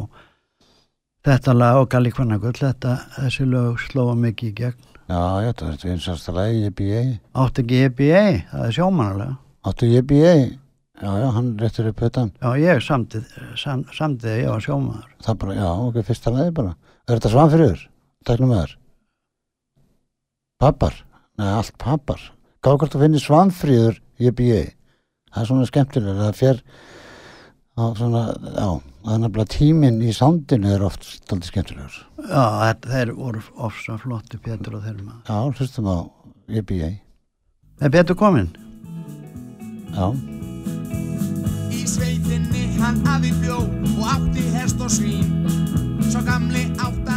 þetta 1.25 1.53
lag 1.57 1.81
og 1.81 1.89
Galli 1.93 2.11
Kvannagull 2.13 2.55
þetta, 2.57 2.95
þessi 3.19 3.45
lög 3.49 3.79
slóa 3.87 4.15
mikið 4.17 4.49
í 4.49 4.55
gegn 4.61 4.87
Já, 5.11 5.21
já, 5.43 5.49
þetta 5.51 5.67
er 5.87 5.91
einsast 5.91 6.29
að 6.31 6.37
lagi 6.39 6.59
EBA. 6.69 6.99
átti 7.43 7.63
ekki 7.65 7.79
EBA, 7.89 8.25
það 8.51 8.65
er 8.67 8.75
sjómannalega 8.77 9.37
Áttu 9.67 9.89
EBA? 9.99 10.35
Já, 11.01 11.09
já, 11.17 11.27
hann 11.35 11.49
réttur 11.59 11.87
upp 11.89 11.99
þetta. 12.01 12.23
já 12.41 12.49
ég 12.61 12.81
samtið, 12.85 13.25
sam, 13.57 13.83
samtið 13.93 14.37
ég 14.43 14.49
var 14.49 14.61
sjómanar 14.63 15.09
Það 15.25 15.37
bara, 15.41 15.55
já, 15.57 15.67
ok, 15.87 15.97
fyrsta 16.07 16.33
lagi 16.33 16.53
bara. 16.57 16.75
Er 17.09 17.17
þetta 17.17 17.31
svanfriður? 17.33 17.83
Tæknum 18.25 18.51
með 18.53 18.61
þér. 18.61 18.73
Pappar? 20.61 20.95
Nei, 21.41 21.47
allt 21.57 21.73
pappar. 21.81 22.21
Gáð 22.61 22.77
hvort 22.81 22.93
þú 22.95 23.01
finnir 23.01 23.23
svanfriður 23.23 23.97
í 24.21 24.29
EBA. 24.29 24.61
Það 25.33 25.41
er 25.43 25.49
svona 25.49 25.69
skemmtilega, 25.69 26.17
það 26.21 26.39
fer 26.41 26.61
á 27.77 27.83
svona, 27.97 28.23
já, 28.57 28.69
það 29.01 29.13
er 29.15 29.21
nefnilega 29.23 29.51
tíminn 29.55 30.01
í 30.05 30.11
sándinu 30.13 30.73
er 30.75 30.83
oft 30.85 31.03
stoltið 31.07 31.49
skemmtilegur. 31.51 31.95
já, 32.21 32.43
þetta, 32.61 32.91
þeir 32.93 33.13
voru 33.17 33.41
ofsa 33.67 33.97
flottu 34.01 34.37
Pétur 34.45 34.75
og 34.77 34.83
maður 34.85 35.21
Já, 35.29 35.37
hlustum 35.57 35.89
á 35.89 35.97
EBA. 36.49 36.91
er 37.81 37.89
Pétur 37.95 38.15
kominn? 38.19 38.51
Já, 39.91 40.11
Í 41.71 41.81
sveitinni 41.87 42.67
hann 42.79 43.01
afi 43.07 43.31
bjó 43.41 43.57
og 43.63 44.05
átti 44.13 44.43
hest 44.55 44.79
og 44.81 44.91
svín 44.93 45.27
Svo 46.11 46.21
gamli 46.27 46.63
átt 46.77 47.07
að 47.07 47.10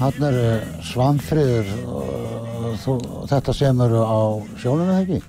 hann 0.00 0.24
er 0.30 0.38
svanfriður 0.88 1.68
og 1.90 3.28
þetta 3.30 3.54
semur 3.56 3.92
á 4.00 4.20
sjónum 4.60 4.88
eða 4.88 5.02
ekki? 5.04 5.20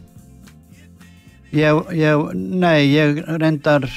Ég, 1.51 1.81
ég, 1.99 2.25
nei, 2.35 2.87
ég 2.93 3.19
reyndar 3.41 3.87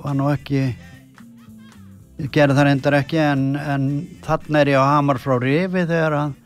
var 0.00 0.16
nú 0.16 0.30
ekki 0.32 0.62
ég 0.64 2.32
gerði 2.32 2.56
það 2.56 2.68
reyndar 2.70 2.98
ekki 3.02 3.20
en, 3.20 3.46
en 3.60 3.86
þannig 4.24 4.60
er 4.62 4.72
ég 4.74 4.80
á 4.80 4.92
Hamar 4.94 5.20
frá 5.20 5.36
Rifi 5.42 5.84
þegar 5.84 6.18
að 6.22 6.36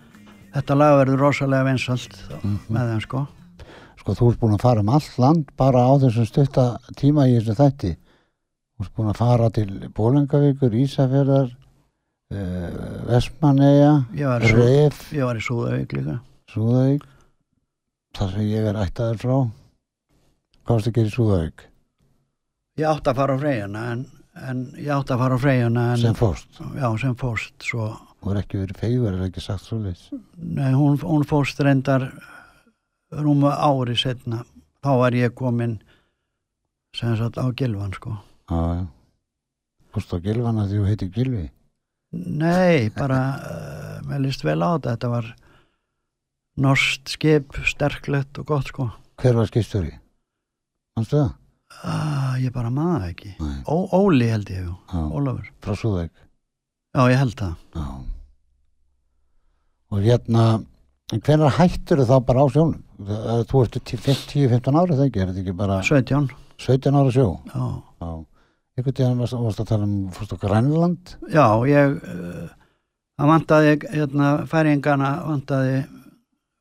þetta 0.59 0.79
lag 0.83 1.01
verður 1.05 1.27
rosalega 1.29 1.69
vinsalt 1.71 2.23
með 2.67 2.95
þeim 2.95 3.03
sko 3.07 3.27
Sko, 4.09 4.15
þú 4.17 4.29
ert 4.33 4.39
búin 4.41 4.55
að 4.57 4.63
fara 4.65 4.81
um 4.81 4.91
allt 4.97 5.17
land 5.21 5.49
bara 5.61 5.83
á 5.85 5.93
þessum 6.01 6.25
stutta 6.25 6.63
tíma 6.97 7.27
í 7.29 7.35
þessu 7.35 7.57
þætti. 7.59 7.91
Þú 8.73 8.85
ert 8.87 8.93
búin 8.97 9.11
að 9.11 9.19
fara 9.19 9.49
til 9.53 9.67
Bólengavíkur, 9.93 10.77
Ísafjörðar, 10.81 11.51
Vestmanneia, 13.09 14.05
í 14.13 14.21
Sú- 14.21 14.57
Ref, 14.57 15.13
ég 15.17 15.25
var 15.25 15.37
í 15.39 15.41
Súðavík 15.41 15.93
líka 15.97 16.19
Súðavík, 16.53 17.03
þar 18.15 18.31
sem 18.35 18.41
ég 18.49 18.67
er 18.69 18.75
ættaður 18.77 19.19
frá. 19.23 19.37
Hvað 20.67 20.75
varst 20.77 20.93
gera 20.93 21.09
í 21.09 21.15
Súðavík? 21.15 21.65
ég 22.79 22.87
átti 22.87 23.11
að 23.11 23.17
fara 23.17 23.35
á 23.35 23.39
freyjuna 23.41 23.85
en, 23.93 24.05
en 24.45 24.61
ég 24.77 24.93
átti 24.93 25.13
að 25.17 25.19
fara 25.25 25.35
á 25.35 25.41
freyjuna 25.41 25.87
en, 25.95 25.97
Sem 26.05 26.15
fórst. 26.15 26.61
já, 26.77 26.89
sem 27.01 27.15
fórst 27.17 27.55
svo, 27.65 27.89
Þú 28.23 28.31
er 28.35 28.41
ekki 28.43 28.59
verið 28.61 28.77
feigur, 28.79 29.15
er 29.15 29.25
ekki 29.31 29.41
sagt 29.41 29.65
svo 29.65 29.79
leys. 29.83 30.11
nei, 30.37 30.73
hún, 30.75 30.99
hún 31.01 31.25
fórst 31.25 31.59
reyndar 31.65 32.11
rúmu 33.11 33.49
ári 33.51 33.97
setna 33.97 34.45
þá 34.85 34.91
var 35.01 35.13
ég 35.17 35.33
komin 35.35 35.79
sem 36.95 37.17
sagt 37.17 37.39
á 37.41 37.49
Gilvan 37.57 37.93
sko 37.97 38.19
Já, 38.51 38.61
já. 38.77 38.87
Fórst 39.93 40.13
á 40.13 40.19
Gilvan 40.21 40.59
að 40.61 40.69
því 40.71 40.77
þú 40.79 40.87
heitir 40.93 41.09
Gilvi. 41.15 41.51
Nei, 42.13 42.89
bara 42.97 43.19
uh, 43.37 43.97
mér 44.09 44.23
líst 44.25 44.45
vel 44.47 44.63
á 44.65 44.71
þetta 44.79 44.95
þetta 44.95 45.11
var 45.13 45.27
norskt 46.59 47.13
skip, 47.13 47.59
sterklegt 47.69 48.39
og 48.41 48.47
gott 48.49 48.71
sko 48.73 48.89
Hver 49.21 49.35
var 49.37 49.49
skipstjóri? 49.51 49.93
Manstu 50.97 51.19
það? 51.21 51.35
ah, 51.85 52.35
ég 52.41 52.51
bara 52.55 52.71
maður 52.73 53.05
ekki. 53.11 53.33
Ó, 53.69 53.75
Óli 53.99 54.29
held 54.31 54.49
ég, 54.51 54.65
Já, 54.89 54.99
Ólafur 55.15 55.51
frá 55.63 55.75
Súðavík. 55.77 56.15
Já, 56.97 57.03
ég 57.13 57.19
held 57.21 57.35
það 57.39 57.55
Já. 57.77 57.85
Og 59.93 60.03
hérna, 60.05 60.45
hvernig 61.13 61.55
hættur 61.59 62.03
þá 62.09 62.17
bara 62.29 62.45
á 62.45 62.47
sjónum? 62.53 62.81
Það- 62.99 63.45
Þú 63.53 63.63
ert 63.67 63.79
10-15 63.93 64.81
ára 64.81 64.97
þegar 64.99 65.23
er 65.23 65.29
þetta 65.33 65.43
ekki 65.45 65.57
bara 65.57 65.77
17, 65.87 66.29
17 66.59 66.99
ára 66.99 67.13
sjó? 67.15 67.29
já, 67.53 67.69
Já. 68.01 68.11
Einhvern 68.79 68.95
tíðan 68.95 69.19
varst, 69.19 69.35
varst 69.35 69.61
að 69.65 69.71
tala 69.73 69.87
um 69.89 69.95
fórst 70.15 70.35
á 70.35 70.39
Grænland? 70.39 71.15
já 71.35 71.47
ég 71.67 71.97
uh, 71.99 72.49
það 73.19 73.31
vantaði 73.33 73.73
hérna, 73.91 74.33
færingana 74.47 75.13
vantaði 75.27 75.79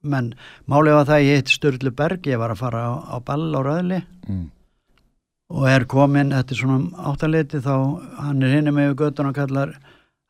menn. 0.08 0.32
Málið 0.70 0.96
var 0.98 1.10
það 1.10 1.26
ég 1.28 1.42
hitt 1.42 1.52
Sturlu 1.54 1.92
Berg 1.94 2.26
ég 2.30 2.40
var 2.42 2.54
að 2.54 2.62
fara 2.64 2.82
á, 2.90 2.94
á 3.14 3.18
ball 3.22 3.50
á 3.54 3.62
Röðli. 3.62 4.00
Mm. 4.28 4.48
og 5.48 5.68
er 5.72 5.86
komin 5.88 6.34
eftir 6.36 6.58
svona 6.60 7.06
áttaliti 7.08 7.62
þá 7.64 7.76
hann 8.20 8.42
er 8.44 8.58
hinni 8.58 8.74
með 8.76 8.98
göttun 9.00 9.30
og 9.30 9.38
kallar 9.38 9.78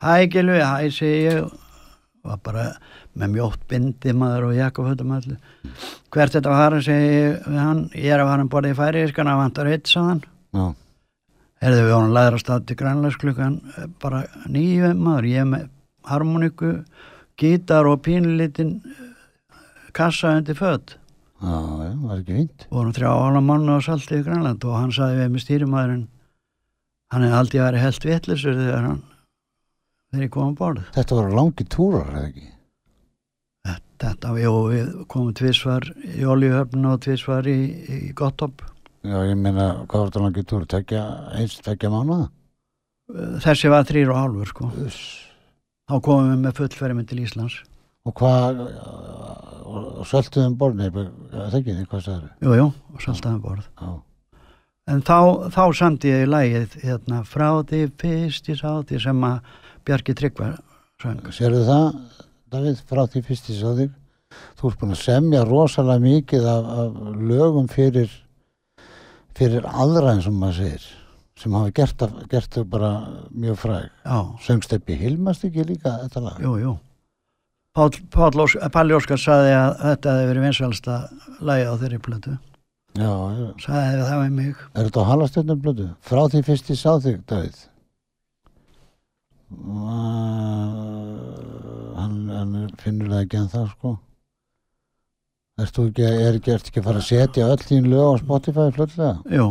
Hæ 0.03 0.27
Gilvi, 0.29 0.59
hæ 0.61 0.91
segi 0.93 1.23
ég 1.25 1.47
var 2.27 2.38
bara 2.45 2.65
með 3.17 3.31
mjótt 3.33 3.63
bindi 3.69 4.13
maður 4.13 4.51
og 4.51 4.57
jakkafötum 4.59 5.15
allir 5.15 5.39
hvert 6.13 6.35
þetta 6.35 6.53
var 6.53 6.75
að 6.77 6.83
segi 6.85 7.15
ég 7.15 7.47
hann 7.57 7.81
ég 7.95 8.11
er 8.13 8.21
að 8.21 8.29
fara 8.29 8.45
um 8.45 8.51
borðið 8.53 8.75
í 8.75 8.77
færiðiskan 8.77 9.31
að 9.31 9.41
vantar 9.41 9.71
eitt 9.71 9.89
saðan 9.89 10.21
Já, 10.53 10.65
Herðu 11.64 11.88
við 11.88 11.95
honum 11.95 12.14
læðra 12.14 12.39
stað 12.41 12.68
til 12.70 12.78
grænlegs 12.78 13.18
klukkan 13.22 13.58
eh, 13.78 13.88
bara 14.01 14.24
nýju 14.45 14.93
maður, 14.97 15.30
ég 15.32 15.47
með 15.49 15.68
harmoniku, 16.08 16.74
gítar 17.39 17.89
og 17.89 18.01
pínlitin 18.05 18.78
kassa 19.97 20.36
undir 20.38 20.58
född 20.58 20.93
já, 20.93 21.58
já, 21.58 21.91
var 22.03 22.22
ekki 22.22 22.36
fínt. 22.38 22.68
og 22.70 22.84
hann 22.84 22.93
þrjá 22.97 23.10
ála 23.14 23.41
mann 23.43 23.70
á 23.70 23.78
salti 23.84 24.20
í 24.20 24.26
Grænland 24.26 24.66
og 24.66 24.78
hann 24.78 24.93
saði 24.93 25.22
við 25.22 25.34
með 25.34 25.45
stýrimæðurinn 25.45 26.05
hann 27.14 27.26
hefði 27.26 27.39
aldrei 27.39 27.62
verið 27.64 27.86
helt 27.86 28.08
vitlisur 28.12 28.60
þegar 28.60 28.88
hann 28.91 29.01
þegar 30.12 30.28
ég 30.28 30.34
kom 30.38 30.53
að 30.53 30.62
borð 30.62 30.86
Þetta 30.97 31.20
voru 31.20 31.36
langi 31.38 31.68
túrar, 31.74 32.14
eða 32.14 32.30
ekki? 32.32 32.47
þetta, 33.97 34.32
jú, 34.38 34.53
við 34.70 34.89
komum 35.10 35.34
tvísvar 35.38 35.88
í 36.05 36.26
Oljuhöfn 36.30 36.86
og 36.86 36.99
tvísvar 37.05 37.47
í, 37.49 37.58
í 37.89 37.99
Gottopp 38.18 38.62
Já, 39.05 39.17
ég 39.29 39.37
meina, 39.37 39.67
hvað 39.85 39.99
var 40.01 40.09
þetta 40.09 40.23
langi 40.23 40.43
túr? 40.49 40.65
Tekja, 40.69 41.03
eins, 41.37 41.59
tekja 41.65 41.89
mánuða? 41.93 42.29
þessi 43.43 43.69
var 43.71 43.85
þrýr 43.87 44.09
og 44.11 44.17
hálfur 44.19 44.49
sko 44.51 44.65
Uss. 44.83 44.97
þá 45.87 45.93
komum 46.03 46.31
við 46.33 46.41
með 46.43 46.57
fullferðum 46.57 47.05
til 47.07 47.21
Íslands 47.23 47.61
Og 48.07 48.13
hvað, 48.15 48.59
sölduðum 50.07 50.57
borðin, 50.59 50.91
það 51.31 51.55
ekki 51.59 51.73
þið, 51.77 51.87
hvað 51.91 52.03
það 52.05 52.17
eru? 52.17 52.29
jú, 52.43 52.53
jú, 52.59 52.67
og 52.95 53.03
saltaðum 53.05 53.41
borð 53.45 53.65
Já, 53.79 53.93
En 54.87 55.01
þá, 55.03 55.17
þá 55.51 55.63
samti 55.75 56.11
ég 56.13 56.21
í 56.23 56.27
lægið 56.31 56.75
hérna, 56.83 57.21
frá 57.27 57.47
því 57.67 57.81
fyrst 57.99 58.45
ég 58.51 58.59
sá 58.61 58.69
því 58.87 58.99
sem 59.03 59.25
að 59.27 59.49
Bjarki 59.87 60.13
Tryggva 60.15 60.51
söng. 61.03 61.25
sérðu 61.35 61.63
það, 61.67 61.87
Davíð, 62.51 62.83
frá 62.87 63.01
því 63.11 63.23
fyrst 63.27 63.49
ég 63.51 63.59
sá 63.59 63.73
þig? 63.75 63.91
Þú 64.59 64.69
ert 64.71 64.79
búin 64.79 64.95
að 64.95 65.01
semja 65.03 65.41
rosalega 65.47 66.03
mikið 66.03 66.47
af, 66.51 66.69
af 66.83 67.01
lögum 67.31 67.67
fyrir, 67.71 68.11
fyrir 69.38 69.67
aðra 69.69 70.15
eins 70.15 70.27
og 70.29 70.35
maður 70.38 70.57
segir, 70.63 70.88
sem 71.38 71.53
hafa 71.57 71.71
gert, 71.77 72.03
gert 72.31 72.57
þau 72.57 72.65
bara 72.73 72.91
mjög 73.31 73.59
fræg. 73.61 73.88
Söngsteppi 74.45 74.97
Hilmast 74.97 75.45
ekki 75.47 75.65
líka 75.69 75.95
þetta 76.03 76.23
lag? 76.25 76.41
jú, 76.43 76.57
jú. 76.63 76.75
Páll, 77.77 77.93
Páll 78.09 78.41
Ós, 78.41 78.55
Palli 78.73 78.95
Óskar 78.97 79.19
saði 79.21 79.51
að 79.53 79.71
þetta 79.83 80.13
hefði 80.15 80.29
verið 80.31 80.45
vinsalsta 80.47 80.93
lægi 81.45 81.65
á 81.69 81.73
þeirri 81.77 81.99
plötu. 82.07 82.33
Já, 82.97 83.11
já. 83.38 83.49
Saði 83.61 83.99
það 84.01 84.21
við 84.23 84.31
mig. 84.39 84.63
Er 84.73 84.88
þetta 84.88 85.03
á 85.05 85.09
halastjörnum 85.11 85.59
blödu? 85.61 85.85
Frá 86.01 86.21
því 86.25 86.41
fyrst 86.47 86.71
ég 86.73 86.79
sá 86.81 86.97
þig? 87.03 87.21
Uh, 89.47 89.83
hann, 91.99 92.17
hann 92.33 92.55
finnur 92.81 93.13
það 93.13 93.21
ekki 93.27 93.38
en 93.43 93.51
það, 93.53 93.67
sko. 93.75 93.93
Ekki, 95.58 96.03
er 96.05 96.38
ekki, 96.38 96.53
ekki 96.53 96.82
að 96.82 96.86
fara 96.86 97.01
að 97.01 97.08
setja 97.08 97.47
öll 97.49 97.64
þín 97.66 97.88
lög 97.89 98.05
á 98.14 98.22
Spotify 98.22 98.68
fljótlega? 98.76 99.14
Jú, 99.34 99.47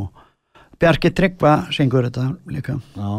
Bjarki 0.79 1.11
Tryggva 1.11 1.55
syngur 1.75 2.07
þetta 2.07 2.27
líka. 2.53 2.77
Já. 2.95 3.11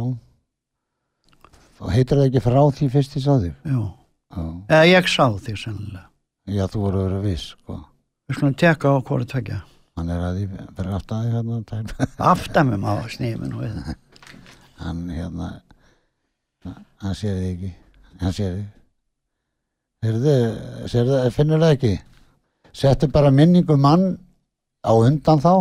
Og 1.84 1.92
heitir 1.94 2.18
það 2.22 2.30
ekki 2.30 2.44
frá 2.48 2.60
því 2.80 2.90
fyrst 2.96 3.18
ég 3.20 3.26
sá 3.26 3.34
þig? 3.44 3.54
Jú, 3.68 3.84
Já. 4.32 4.44
eða 4.72 4.88
ég 4.88 5.12
sá 5.12 5.26
því 5.36 5.58
sennilega. 5.60 6.06
Já, 6.48 6.64
þú 6.72 6.84
voru 6.86 7.02
að 7.02 7.08
vera 7.10 7.22
viss, 7.28 7.50
sko. 7.58 7.80
Við 8.28 8.40
skulum 8.40 8.58
tekka 8.64 8.96
á 8.96 8.96
hvort 9.04 9.30
tvekja. 9.34 9.62
Hann 9.98 10.12
er 10.14 10.24
að 10.24 10.40
því, 10.40 10.48
fyrir 10.78 10.96
aftan 10.96 11.24
því 11.26 11.36
hérna, 11.36 11.62
tæp. 11.68 12.18
Aftamum 12.32 12.88
á 12.88 12.94
snífin 13.12 13.56
og 13.58 13.66
við. 13.66 13.96
hann 14.82 15.08
hérna 15.10 15.52
hann 17.02 17.16
sér 17.18 17.38
þig 17.42 17.54
ekki 17.54 17.72
hann 18.22 18.36
sér 18.36 18.58
þig 18.58 18.66
Heyrðu, 20.06 20.34
sérðu, 20.92 21.16
finnur 21.34 21.64
það 21.64 21.72
ekki 21.74 21.94
settu 22.74 23.10
bara 23.12 23.32
minningu 23.32 23.78
mann 23.78 24.18
á 24.84 24.92
undan 24.96 25.42
þá 25.44 25.54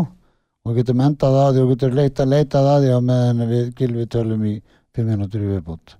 og 0.67 0.75
getum 0.75 1.03
endað 1.05 1.39
að 1.41 1.53
því 1.55 1.63
og 1.63 1.71
getur 1.75 1.95
leita, 1.95 2.27
leitað 2.27 2.71
að 2.73 2.83
því 2.85 2.91
á 2.95 3.01
meðan 3.11 3.49
við 3.51 3.71
gilvi 3.79 4.07
tölum 4.11 4.45
í 4.47 4.57
5 4.97 5.11
minútur 5.11 5.45
í 5.45 5.51
viðbútt 5.53 5.97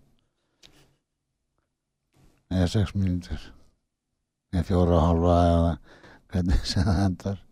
eða 2.51 2.69
6 2.75 2.95
minútur 2.99 3.41
eða 4.55 4.67
fjóra 4.67 4.99
og 4.99 5.07
hálfa 5.07 5.41
eða 5.47 5.73
hvernig 6.33 6.69
sem 6.69 6.87
það 6.87 7.03
endar. 7.07 7.43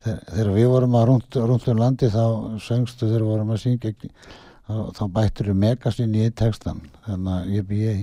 Þegar, 0.00 0.50
við 0.56 0.70
vorum 0.72 0.94
að 0.96 1.06
rúnt, 1.10 1.66
um 1.68 1.80
landi 1.80 2.08
þá 2.08 2.24
söngstu 2.64 3.04
þegar 3.04 3.24
við 3.24 3.32
vorum 3.34 3.52
að 3.52 3.60
syngja 3.66 3.92
þá, 4.00 4.76
þá 4.96 5.02
bættur 5.18 5.50
við 5.50 5.60
Megas 5.60 6.00
inn 6.00 6.16
í 6.16 6.30
textan 6.32 6.80
þannig 7.04 7.34
að 7.34 7.50
ég 7.56 7.68
bý 7.68 7.80
ég 7.84 8.00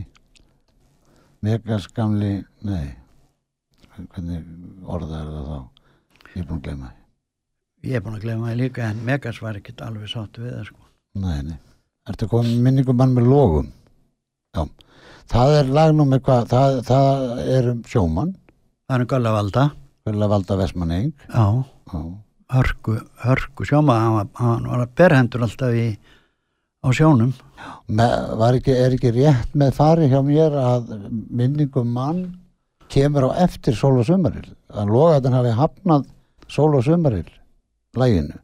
Megas 1.42 1.88
gamli 1.98 2.36
nei 2.68 2.94
hvernig 4.14 4.44
orða 4.86 5.22
er 5.22 5.32
það 5.34 5.48
þá? 5.52 5.60
Ég 6.34 6.42
er 6.42 6.48
búin 6.50 6.60
að 6.60 6.66
glemma 6.68 6.90
því. 6.92 7.04
Ég 7.88 7.96
er 8.00 8.04
búin 8.06 8.18
að 8.18 8.26
glemma 8.28 8.52
það 8.52 8.60
líka 8.62 8.86
en 8.90 9.02
Megas 9.08 9.42
var 9.42 9.58
ekkert 9.60 9.82
alveg 9.86 10.12
sáttu 10.12 10.44
við 10.44 10.54
það 10.58 10.68
sko. 10.72 10.84
nei, 11.18 11.40
nei, 11.48 11.58
ertu 12.10 12.28
komið 12.30 12.62
minningum 12.66 12.98
mann 13.00 13.16
með 13.16 13.30
logum 13.32 13.72
já, 14.54 14.64
það 15.34 15.56
er 15.60 15.72
lagnum 15.80 16.12
með 16.14 16.22
hvað 16.28 16.48
það, 16.52 16.78
það 16.88 17.42
er 17.58 17.70
um 17.74 17.82
sjómann. 17.90 18.36
Það 18.88 19.02
er 19.02 19.10
Galla 19.12 19.34
Valda. 19.36 19.66
vel 20.08 20.22
að 20.24 20.32
valda 20.32 20.56
Vestmanning 20.62 21.10
Já, 21.28 21.46
já, 21.92 22.02
hörku, 22.56 22.94
hörku 23.26 23.66
sjóma, 23.68 23.98
hann 24.00 24.14
var, 24.16 24.30
hann 24.40 24.70
var 24.72 24.84
að 24.86 24.94
berhendur 24.96 25.44
alltaf 25.44 25.76
í, 25.76 25.88
á 26.80 26.88
sjónum. 26.96 27.34
Me, 27.92 28.06
ekki, 28.54 28.72
er 28.72 28.96
ekki 28.96 29.12
rétt 29.18 29.56
með 29.58 29.74
fari 29.76 30.08
hjá 30.12 30.22
mér 30.24 30.56
að 30.62 30.94
minningum 31.10 31.92
mann 31.92 32.22
kemur 32.94 33.30
á 33.30 33.44
eftir 33.46 33.76
sól 33.76 34.00
og 34.00 34.08
sumaril 34.08 34.50
að 34.70 34.92
logaðan 34.94 35.38
hafi 35.38 35.54
hafnað 35.58 36.08
sól 36.48 36.76
og 36.78 36.84
sumaril 36.86 37.28
læginu 37.98 38.38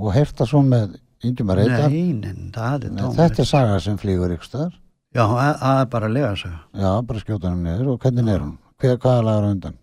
og 0.00 0.12
heyrta 0.14 0.46
svo 0.48 0.62
með 0.64 0.98
það 1.20 2.86
er 2.86 2.94
tómur. 2.96 3.16
þetta 3.18 3.42
er 3.42 3.48
saga 3.48 3.80
sem 3.84 3.98
flýgur 4.00 4.32
ykkur 4.32 4.48
staðar. 4.48 4.72
Já, 5.12 5.24
það 5.26 5.80
er 5.80 5.86
bara 5.92 6.08
að 6.08 6.14
lega 6.14 6.36
sig. 6.36 6.52
já, 6.72 6.90
bara 7.02 7.20
skjóta 7.20 7.50
hann 7.50 7.62
niður. 7.64 7.92
Og 7.92 8.00
hvernig 8.00 8.28
er 8.30 8.40
hún? 8.40 8.58
Hver, 8.80 8.96
hvaða 8.96 9.24
lagar 9.26 9.44
á 9.44 9.50
undan? 9.50 9.76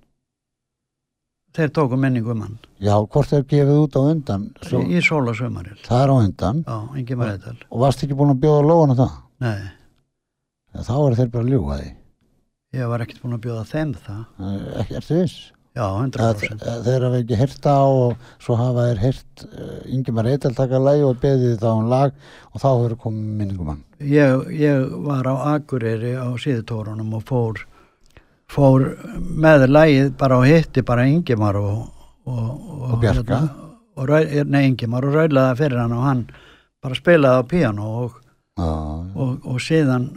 Þeir 1.58 1.70
tóku 1.74 1.98
minningu 1.98 2.32
um 2.32 2.42
hann. 2.42 2.58
Já, 2.82 2.96
hvort 3.06 3.34
er 3.34 3.44
gefið 3.44 3.84
út 3.84 3.98
á 3.98 4.02
undan 4.02 4.48
svo, 4.66 4.82
í 4.82 5.02
sóla 5.02 5.36
sömaril. 5.38 5.78
það 5.86 6.04
er 6.04 6.10
á 6.10 6.16
undan. 6.18 6.64
Já, 6.66 6.78
eitthvað. 6.96 7.64
og 7.70 7.80
varst 7.86 8.04
ekki 8.04 8.18
búin 8.18 8.34
að 8.34 8.42
bjóða 8.46 8.66
lóðan 8.66 8.94
á 8.94 8.98
það? 9.04 9.16
Nei, 9.46 9.58
ja, 10.74 10.82
þá 10.82 10.96
er 10.98 11.18
þeir 11.22 11.32
bara 11.34 11.44
að 11.44 11.54
því 11.82 11.92
ég 12.78 12.90
var 12.92 13.04
ekkert 13.06 13.22
búin 13.24 13.36
að 13.38 13.44
bjóða 13.48 13.66
þeim 13.72 13.94
það. 14.06 14.26
Eh, 14.40 14.66
ekki, 14.82 14.98
ertu 15.02 15.20
viss? 15.22 15.38
Já, 15.78 15.84
að 15.86 15.98
100%. 16.08 16.64
að 16.72 16.86
þeir 16.88 17.04
hafa 17.06 17.18
ekki 17.22 17.38
hýrt 17.38 17.66
á 17.70 17.78
og 17.86 18.30
svo 18.42 18.56
hafa 18.58 18.86
þeir 18.88 19.02
hýrt 19.04 19.44
uh, 19.46 19.74
Ingemar 19.94 20.26
Eital 20.32 20.56
taka 20.58 20.80
lægi 20.82 21.04
og 21.06 21.20
beðið 21.22 21.60
þá 21.62 21.68
um 21.70 21.90
lag 21.92 22.16
og 22.50 22.62
þá 22.64 22.66
hefur 22.72 22.96
komið 23.04 23.28
minningum 23.42 23.70
hann 23.70 23.84
Ég, 24.02 24.48
ég 24.58 24.88
var 25.06 25.30
á 25.30 25.36
Akureyri 25.54 26.16
á 26.18 26.26
síðutórunum 26.42 27.14
og 27.20 27.22
fór, 27.30 27.62
fór 28.50 28.88
með 29.22 29.68
lægið 29.70 30.10
bara 30.18 30.40
og 30.42 30.48
hitti 30.50 30.82
bara 30.88 31.06
Ingimar 31.12 31.60
og, 31.62 31.86
og, 32.26 32.50
Og 32.96 32.98
Bjarka. 33.04 33.44
og 34.02 34.10
rau- 34.10 34.44
nei, 34.50 34.64
Ingimar 34.72 35.06
og 35.06 35.14
raulaði 35.14 35.60
fyrir 35.62 35.78
hann 35.84 35.94
og 35.94 36.06
hann 36.10 36.26
bara 36.82 36.98
spilaði 36.98 37.70
á 37.70 37.70
og, 37.86 38.18
Já, 38.58 38.66
og, 39.14 39.46
og 39.46 39.62
síðan 39.62 40.10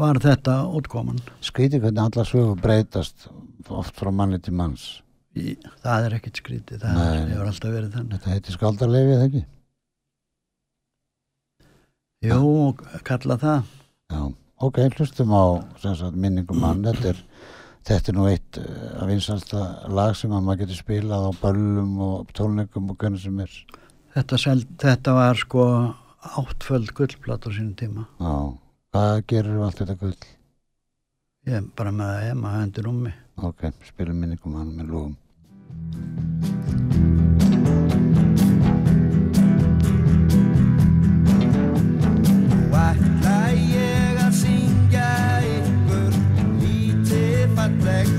var 0.00 0.18
þetta 0.22 0.54
útkoman. 0.78 1.18
skrítið 1.44 1.82
hvernig 1.86 2.02
allar 2.04 2.28
sögur 2.28 2.60
breytast 2.62 3.28
oft 3.68 3.96
frá 3.98 4.12
manni 4.14 4.38
til 4.42 4.54
manns 4.54 5.02
Í, 5.36 5.52
það 5.84 6.06
er 6.06 6.14
ekkert 6.16 6.38
skrítið, 6.40 6.78
það 6.80 6.94
Nei. 6.96 7.26
hefur 7.34 7.50
alltaf 7.50 7.72
verið 7.74 7.90
þannig. 7.92 8.12
þetta 8.16 8.34
heiti 8.36 8.54
skaldarleifið 8.56 9.14
eða 9.16 9.26
ekki 9.30 9.42
Jú, 12.26 12.72
kalla 13.06 13.36
það. 13.38 13.66
Já, 14.10 14.20
ok, 14.64 14.78
hlustum 14.96 15.30
á 15.36 15.44
sagt, 15.82 16.16
minningum 16.16 16.58
mann 16.62 16.80
þetta 16.86 17.10
er, 17.12 17.20
þetta 17.86 18.10
er 18.12 18.16
nú 18.16 18.24
eitt 18.30 18.58
uh, 18.62 19.02
af 19.02 19.10
vinsalsta 19.10 19.60
lag 19.92 20.16
sem 20.18 20.32
að 20.34 20.46
maður 20.46 20.62
getur 20.64 20.80
spilað 20.80 21.26
á 21.28 21.30
böllum 21.42 21.92
og 22.06 22.32
tónleikum 22.34 22.88
og 22.90 22.98
hvernig 23.02 23.22
sem 23.22 23.38
er 23.44 23.52
Þetta, 24.16 24.38
sel, 24.40 24.62
þetta 24.80 25.12
var 25.12 25.36
sko 25.36 25.64
áttföld 26.40 26.88
gullplat 26.96 27.44
á 27.44 27.50
sínum 27.52 27.74
tíma. 27.76 28.06
Já, 28.16 28.32
Hvað 28.94 29.22
gerur 29.30 29.64
allt 29.66 29.80
þetta 29.82 29.96
gull? 30.00 30.16
Ég 31.46 31.58
er 31.60 31.66
bara 31.78 31.92
með 31.94 32.12
það 32.12 32.26
heima, 32.26 32.52
hendur 32.56 32.88
um 32.90 33.00
mig. 33.06 33.16
Ok, 33.48 33.68
spilum 33.86 34.20
minningum 34.22 34.56
hann 34.58 34.74
með 34.78 34.92
lúgum. 34.94 35.16
Ætla 42.86 43.38
ég 43.52 44.18
að 44.22 44.34
syngja 44.38 45.08
ykkur 45.50 46.14
lítið 46.62 47.56
falleg 47.58 48.15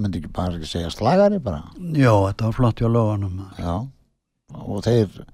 myndi 0.00 0.20
ekki 0.20 0.32
bara 0.34 0.58
ekki 0.58 0.68
segja 0.70 0.90
slagari 0.94 1.40
bara. 1.42 1.62
Jó, 1.78 2.14
þetta 2.28 2.48
var 2.48 2.56
flott 2.58 2.82
hjá 2.82 2.88
lögunum. 2.90 3.40
Já, 3.60 3.74
og 4.60 4.84
þeir 4.86 5.24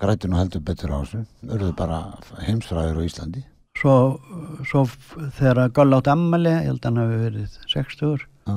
grættu 0.00 0.30
nú 0.30 0.40
heldur 0.40 0.64
betur 0.66 0.94
á 0.94 0.98
þessu, 1.02 1.24
urðu 1.48 1.72
bara 1.78 2.02
heimsfræður 2.46 3.02
á 3.02 3.06
Íslandi. 3.06 3.46
Svo, 3.78 3.96
svo 4.68 4.84
þegar 5.38 5.72
Gull 5.74 5.96
átt 5.96 6.10
ammali, 6.12 6.52
ég 6.52 6.68
held 6.68 6.82
að 6.82 6.90
hann 6.90 7.00
hafi 7.00 7.20
verið 7.22 7.58
60 7.72 8.26
Já, 8.46 8.56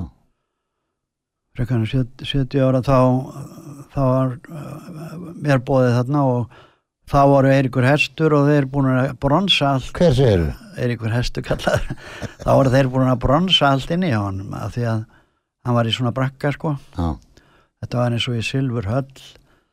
frekarinn 1.55 1.87
70 1.87 2.59
ára 2.65 2.81
þá, 2.83 2.97
þá 3.93 4.01
var 4.03 4.33
mér 5.39 5.63
bóðið 5.63 5.95
þarna 6.01 6.23
og 6.33 6.57
þá 7.09 7.19
voru 7.31 7.51
Eiríkur 7.53 7.87
Hestur 7.87 8.35
og 8.35 8.49
þeir 8.49 8.67
búin 8.71 8.91
að 8.91 9.11
bronsa 9.23 9.75
allt, 9.75 9.91
hver 9.95 10.15
segir 10.17 10.43
þú? 10.43 10.53
Eiríkur 10.83 11.13
Hestur 11.15 11.45
kallar, 11.47 11.85
þá 12.43 12.49
voru 12.51 12.73
þeir 12.73 12.91
búin 12.91 13.11
að 13.11 13.21
bronsa 13.23 13.71
allt 13.71 13.93
inn 13.95 14.03
í 14.03 14.11
honum 14.11 14.55
af 14.57 14.75
því 14.75 14.87
að 14.91 15.05
hann 15.65 15.75
var 15.75 15.85
í 15.89 15.93
svona 15.95 16.13
brakka 16.15 16.51
sko, 16.55 16.75
Já, 16.97 17.09
þetta 17.83 17.97
var 18.03 18.15
eins 18.15 18.27
og 18.29 18.37
í 18.39 18.43
Silfur 18.45 18.85
höll, 18.91 19.09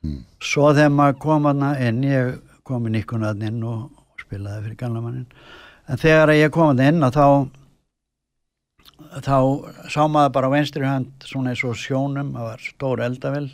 Mm. 0.03 0.25
svo 0.43 0.73
þegar 0.75 0.91
maður 0.91 1.19
kom 1.23 1.45
hann 1.47 1.63
inn, 1.79 2.01
ég 2.03 2.41
kom 2.67 2.87
í 2.89 2.91
nikkunan 2.91 3.43
inn 3.47 3.61
og, 3.63 3.85
og 3.95 4.19
spilaði 4.25 4.65
fyrir 4.65 4.77
gamla 4.81 5.01
mannin, 5.05 5.27
en 5.87 5.97
þegar 6.03 6.33
ég 6.35 6.51
kom 6.51 6.73
hann 6.73 6.81
inn 6.83 7.05
að 7.07 7.15
þá 7.15 7.27
þá 9.23 9.37
sá 9.93 10.03
maður 10.11 10.33
bara 10.35 10.49
á 10.51 10.55
venstri 10.57 10.83
hönd 10.89 11.23
svona 11.29 11.53
eins 11.53 11.63
og 11.69 11.77
sjónum, 11.79 12.33
það 12.35 12.49
var 12.49 12.65
stór 12.67 13.03
eldavel 13.07 13.49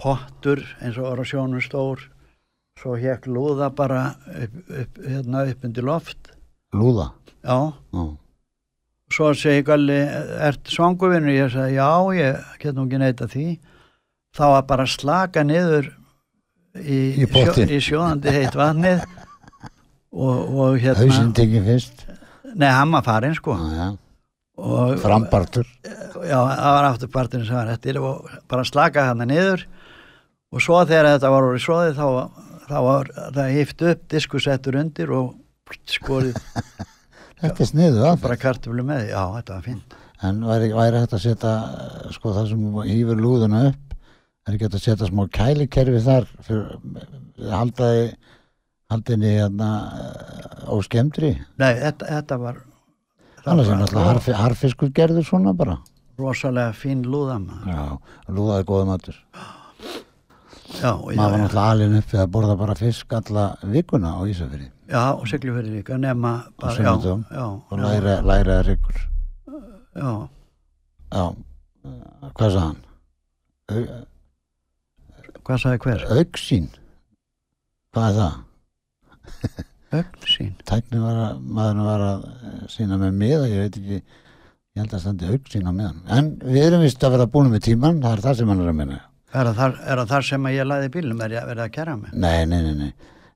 pottur 0.00 0.60
eins 0.82 0.98
og 0.98 1.06
var 1.10 1.22
á 1.22 1.24
sjónum 1.30 1.62
stór. 1.64 2.02
Svo 2.76 2.96
hekk 3.00 3.24
lúða 3.32 3.70
bara 3.72 4.02
upp, 4.28 4.56
upp, 4.68 4.98
hérna 5.00 5.46
upp 5.48 5.62
undir 5.64 5.86
loft. 5.86 6.32
Lúða. 6.76 7.12
já, 7.46 7.72
Já, 7.94 8.16
svo 9.12 9.30
segi 9.38 9.62
Galli 9.66 9.96
ert 10.48 10.66
svanguvinnu, 10.72 11.30
ég 11.34 11.52
sagði 11.52 11.76
já, 11.78 11.90
ég 12.16 12.40
get 12.62 12.74
nú 12.74 12.86
ekki 12.88 12.98
neita 13.02 13.28
því 13.30 13.46
þá 14.36 14.44
að 14.48 14.64
bara 14.72 14.86
slaka 14.90 15.44
niður 15.46 15.92
í, 16.82 16.98
Í 17.22 17.28
pottinn. 17.30 17.70
í 17.72 17.78
sjóðandi 17.80 18.34
heitt 18.34 18.56
vatnið 18.58 19.04
og, 20.16 20.34
og 20.58 20.80
hérna 20.82 21.04
hausinn 21.06 21.30
tekið 21.36 21.70
fyrst. 21.70 22.02
nei, 22.56 22.68
hann 22.72 22.90
var 22.92 23.04
farinn 23.06 23.36
sko 23.38 23.54
Já, 23.56 23.70
já, 23.78 23.86
og, 24.56 24.96
frambartur. 25.04 25.66
já, 26.24 26.36
það 26.40 26.74
var 26.76 26.88
aftur 26.90 27.12
partinu 27.14 27.46
sem 27.48 27.56
var 27.60 27.72
eftir 27.76 27.98
og 28.00 28.28
bara 28.50 28.64
slaka 28.68 29.06
hann 29.10 29.24
niður 29.28 29.66
og 30.52 30.62
svo 30.64 30.82
þegar 30.88 31.12
þetta 31.14 31.30
var 31.34 31.48
orðið 31.50 31.64
svoði 31.66 31.94
þá, 31.96 32.06
þá 32.66 32.76
var 32.90 33.10
það 33.36 33.54
hift 33.56 33.86
upp 33.92 34.04
diskusettur 34.12 34.78
undir 34.82 35.12
og 35.16 35.34
skorið 35.90 36.36
Þetta 37.40 37.62
er 37.62 37.70
sniðu 37.70 38.04
að 38.08 38.20
bara 38.22 38.38
kartöflu 38.40 38.84
með, 38.86 39.08
já, 39.10 39.22
þetta 39.36 39.56
var 39.56 39.64
fínt. 39.66 39.96
En 40.24 40.38
væri, 40.48 40.70
væri 40.72 41.02
hægt 41.02 41.16
að 41.16 41.24
setja 41.26 41.56
eh, 41.56 42.06
sko 42.14 42.32
það 42.32 42.52
sem 42.52 42.78
hýfur 42.88 43.20
lúðuna 43.20 43.66
upp 43.70 43.82
er 44.46 44.54
ekki 44.54 44.68
hægt 44.68 44.78
að 44.78 44.84
setja 44.84 45.10
smá 45.10 45.26
kælikerfi 45.34 46.00
þar 46.06 46.28
fyrir 46.46 47.50
haldaði 47.50 48.06
haldinni 48.92 49.32
hérna 49.34 49.70
á 50.64 50.74
skemmtri 50.86 51.32
nei, 51.58 51.72
þetta, 51.82 52.08
þetta 52.08 52.38
var 52.40 52.62
er 53.46 53.60
var 53.60 53.80
náttúrulega 53.80 54.06
harfi, 54.08 54.32
harfiskur 54.34 54.94
gerður 54.94 55.26
svona 55.26 55.52
bara. 55.54 55.76
rosalega 56.18 56.72
fín 56.72 57.04
lúða 57.04 57.36
maður. 57.38 57.68
Já, 57.70 58.32
lúðaði 58.32 58.66
góða 58.66 58.86
matur. 58.88 59.18
Já, 60.76 60.90
já, 60.90 61.18
maður 61.18 61.20
var 61.20 61.36
já, 61.36 61.42
náttúrulega 61.42 61.68
alin 61.74 61.98
upp 62.00 62.14
við 62.14 62.22
að 62.22 62.32
borða 62.38 62.56
bara 62.62 62.78
fisk 62.78 63.12
alla 63.20 63.44
vikuna 63.62 64.16
á 64.18 64.20
Ísafiri 64.26 64.70
já, 64.90 65.02
og 65.12 65.26
Siglufjörði 65.30 65.76
líka 65.78 65.98
nema 66.00 66.32
bara, 66.60 66.74
já, 66.74 66.78
sunnudögum 66.78 67.24
já, 67.30 67.44
og 67.46 67.78
já, 67.78 67.84
læra, 67.84 68.16
læra 68.30 68.58
ryggur 68.66 68.98
já, 69.96 70.10
Já, 71.06 71.22
hvað 72.34 72.50
sagði 72.50 72.64
hann? 72.64 72.80
Au- 73.70 75.40
hvað 75.46 75.60
sagði 75.62 75.78
hver? 75.86 76.04
Augsýn 76.16 76.66
Hvað 77.94 78.08
er 78.10 78.16
það? 78.20 78.42
Ögn 79.96 80.26
sín, 80.28 80.54
tækni 80.66 80.98
var 81.00 81.18
að, 81.22 81.42
maðurinn 81.56 81.86
var 81.86 82.02
að 82.04 82.24
eh, 82.26 82.62
sína 82.72 82.98
með 83.00 83.12
miða, 83.20 83.46
ég 83.48 83.62
veit 83.62 83.76
ekki 83.78 83.98
ég 84.00 84.80
held 84.82 84.96
að 84.96 85.02
standi 85.04 85.28
auksín 85.30 85.68
á 85.70 85.72
miðan 85.72 86.00
en 86.12 86.30
við 86.42 86.66
erum 86.66 86.82
vist 86.84 87.04
að 87.06 87.14
vera 87.16 87.28
búin 87.30 87.52
með 87.52 87.62
tíman 87.68 88.00
það 88.02 88.16
er 88.18 88.24
það 88.26 88.40
sem 88.40 88.50
hann 88.52 88.64
er 88.64 88.72
að 88.72 88.78
minna 88.80 88.98
er 89.00 89.48
það 89.50 89.60
þar, 89.60 89.76
það 89.86 90.10
þar 90.12 90.26
sem 90.30 90.48
að 90.50 90.56
ég 90.56 90.68
laði 90.68 90.90
bílum, 90.96 91.22
er 91.22 91.36
ég 91.36 91.44
að 91.44 91.52
vera 91.52 91.68
að 91.68 91.74
kæra 91.78 91.94
mig? 92.00 92.10
nei, 92.12 92.40
nei, 92.50 92.58
nei, 92.66 92.74
nei. 92.82 92.90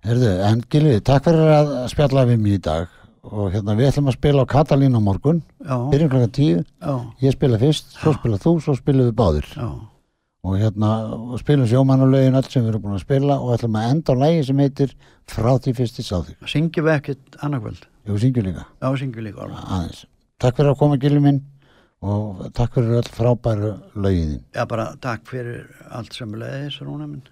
Herðu, 0.06 0.30
en 0.48 0.64
Gilvi, 0.72 0.96
takk 1.04 1.26
fyrir 1.28 1.52
að 1.58 1.70
spjalla 1.92 2.24
við 2.30 2.40
mig 2.40 2.56
í 2.56 2.64
dag. 2.64 2.88
Og 3.28 3.50
hérna 3.52 3.74
við 3.76 3.90
ætlum 3.90 4.08
að 4.08 4.16
spila 4.16 4.46
á 4.48 4.52
Katalín 4.52 4.96
á 4.96 5.00
morgun. 5.04 5.42
Já, 5.60 5.76
byrjum 5.92 6.10
klokka 6.14 6.30
tíu, 6.38 6.62
já, 6.64 6.92
ég 7.20 7.36
spila 7.36 7.60
fyrst 7.60 7.92
svo 7.98 8.14
spila 8.16 8.40
þú, 8.40 8.54
svo 8.64 8.76
spilum 8.78 9.10
við 9.10 9.16
báðir. 9.18 9.50
Já, 9.52 9.68
og 10.40 10.56
hérna 10.56 10.90
og 11.12 11.36
spilum 11.42 11.68
sjómannulegin 11.68 12.38
allt 12.38 12.48
sem 12.52 12.64
við 12.64 12.72
erum 12.72 12.84
búin 12.86 12.96
að 12.96 13.04
spila 13.04 13.36
og 13.44 13.52
ætlum 13.58 13.76
að 13.76 13.88
enda 13.92 14.16
á 14.16 14.20
lægi 14.22 14.46
sem 14.48 14.62
heitir 14.64 14.94
Frá 15.30 15.52
því 15.60 15.74
fyrst 15.76 16.00
í 16.00 16.04
sáþig 16.06 16.48
syngjum 16.48 16.86
við 16.88 16.96
ekkert 16.96 17.36
annarkvöld? 17.44 17.84
Jú, 18.08 18.16
syngjum 18.18 18.48
líka. 18.48 18.64
Já, 18.80 18.88
syngjum 18.98 19.26
líka 19.28 19.46
aðeins. 19.46 20.06
Takk 20.40 20.56
fyrir 20.56 20.72
að 20.72 20.80
koma 20.80 21.00
Gilvi 21.00 21.20
minn 21.26 21.42
og 22.00 22.46
takk 22.56 22.78
fyrir 22.78 23.02
öll 23.02 23.12
frábæru 23.12 23.74
lögiðin. 23.94 24.40
Já, 24.56 24.64
bara 24.64 24.94
takk 25.04 25.28
fyrir 25.28 25.68
allt 25.92 26.16
sem 26.16 26.32
leiðis, 26.32 26.80
Rúna 26.80 27.10
minn. 27.10 27.26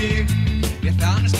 Ég 0.00 0.94
sá 0.96 1.10
þig 1.20 1.39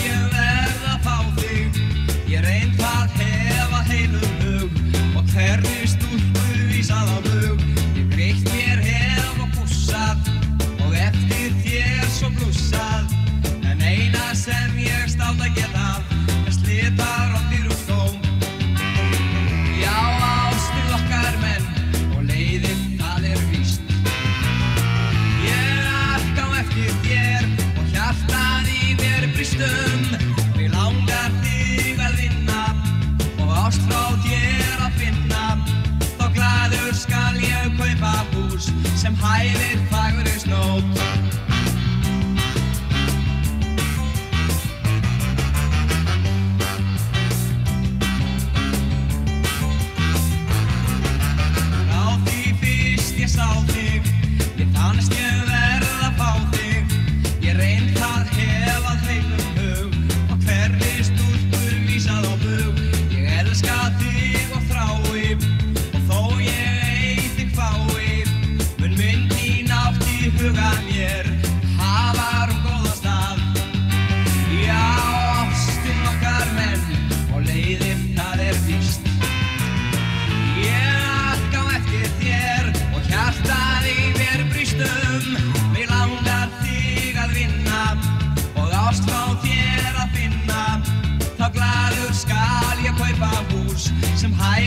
sem 39.21 39.70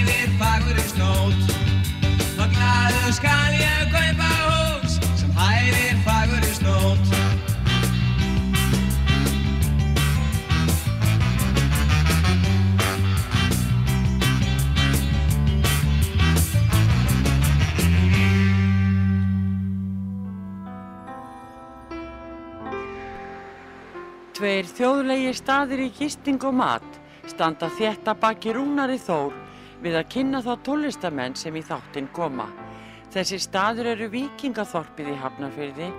yfir 0.04 0.32
bakurum 0.40 0.88
snót 0.90 1.52
og 2.38 2.48
gnaðu 2.52 3.12
skal 3.16 3.56
ég 3.58 3.92
kaupa 3.94 4.30
hús 4.40 4.98
sem 5.20 5.30
hæðir 5.38 6.00
fagurum 6.06 6.54
snót 6.58 7.12
Tveir 24.34 24.66
þjóðlegi 24.66 25.32
staðir 25.38 25.86
í 25.86 25.88
gisting 25.94 26.42
og 26.44 26.56
mat 26.58 27.00
standa 27.30 27.70
þetta 27.72 28.12
baki 28.20 28.52
rúnari 28.52 28.98
þór 29.00 29.32
við 29.84 29.98
að 30.00 30.10
kynna 30.14 30.40
þá 30.44 30.52
tólistamenn 30.66 31.36
sem 31.36 31.56
í 31.56 31.62
þáttinn 31.64 32.08
koma. 32.16 32.48
Þessi 33.14 33.38
staður 33.44 33.92
eru 33.92 34.08
Víkingaþorpið 34.10 35.12
í 35.12 35.16
Hafnarfyrði, 35.20 35.90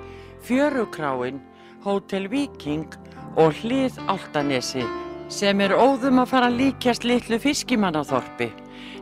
Fjörukráin, 0.45 1.39
Hótel 1.85 2.27
Víking 2.31 2.97
og 3.37 3.53
Hlið 3.61 3.99
Áltanesi 4.09 4.83
sem 5.29 5.61
er 5.61 5.73
óðum 5.73 6.21
að 6.21 6.31
fara 6.33 6.49
líkjast 6.53 7.05
litlu 7.05 7.39
fiskimannaþorpi. 7.41 8.51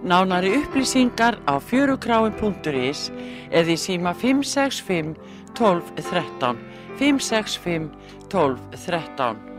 Nánari 0.03 0.51
upplýsingar 0.59 1.39
á 1.47 1.59
fjörukráin.is 1.63 3.07
eða 3.51 3.71
í 3.75 3.79
síma 3.79 4.13
565 4.15 5.15
12 5.55 5.95
13 6.11 6.61
565 6.99 7.89
12 8.31 8.69
13 8.85 9.52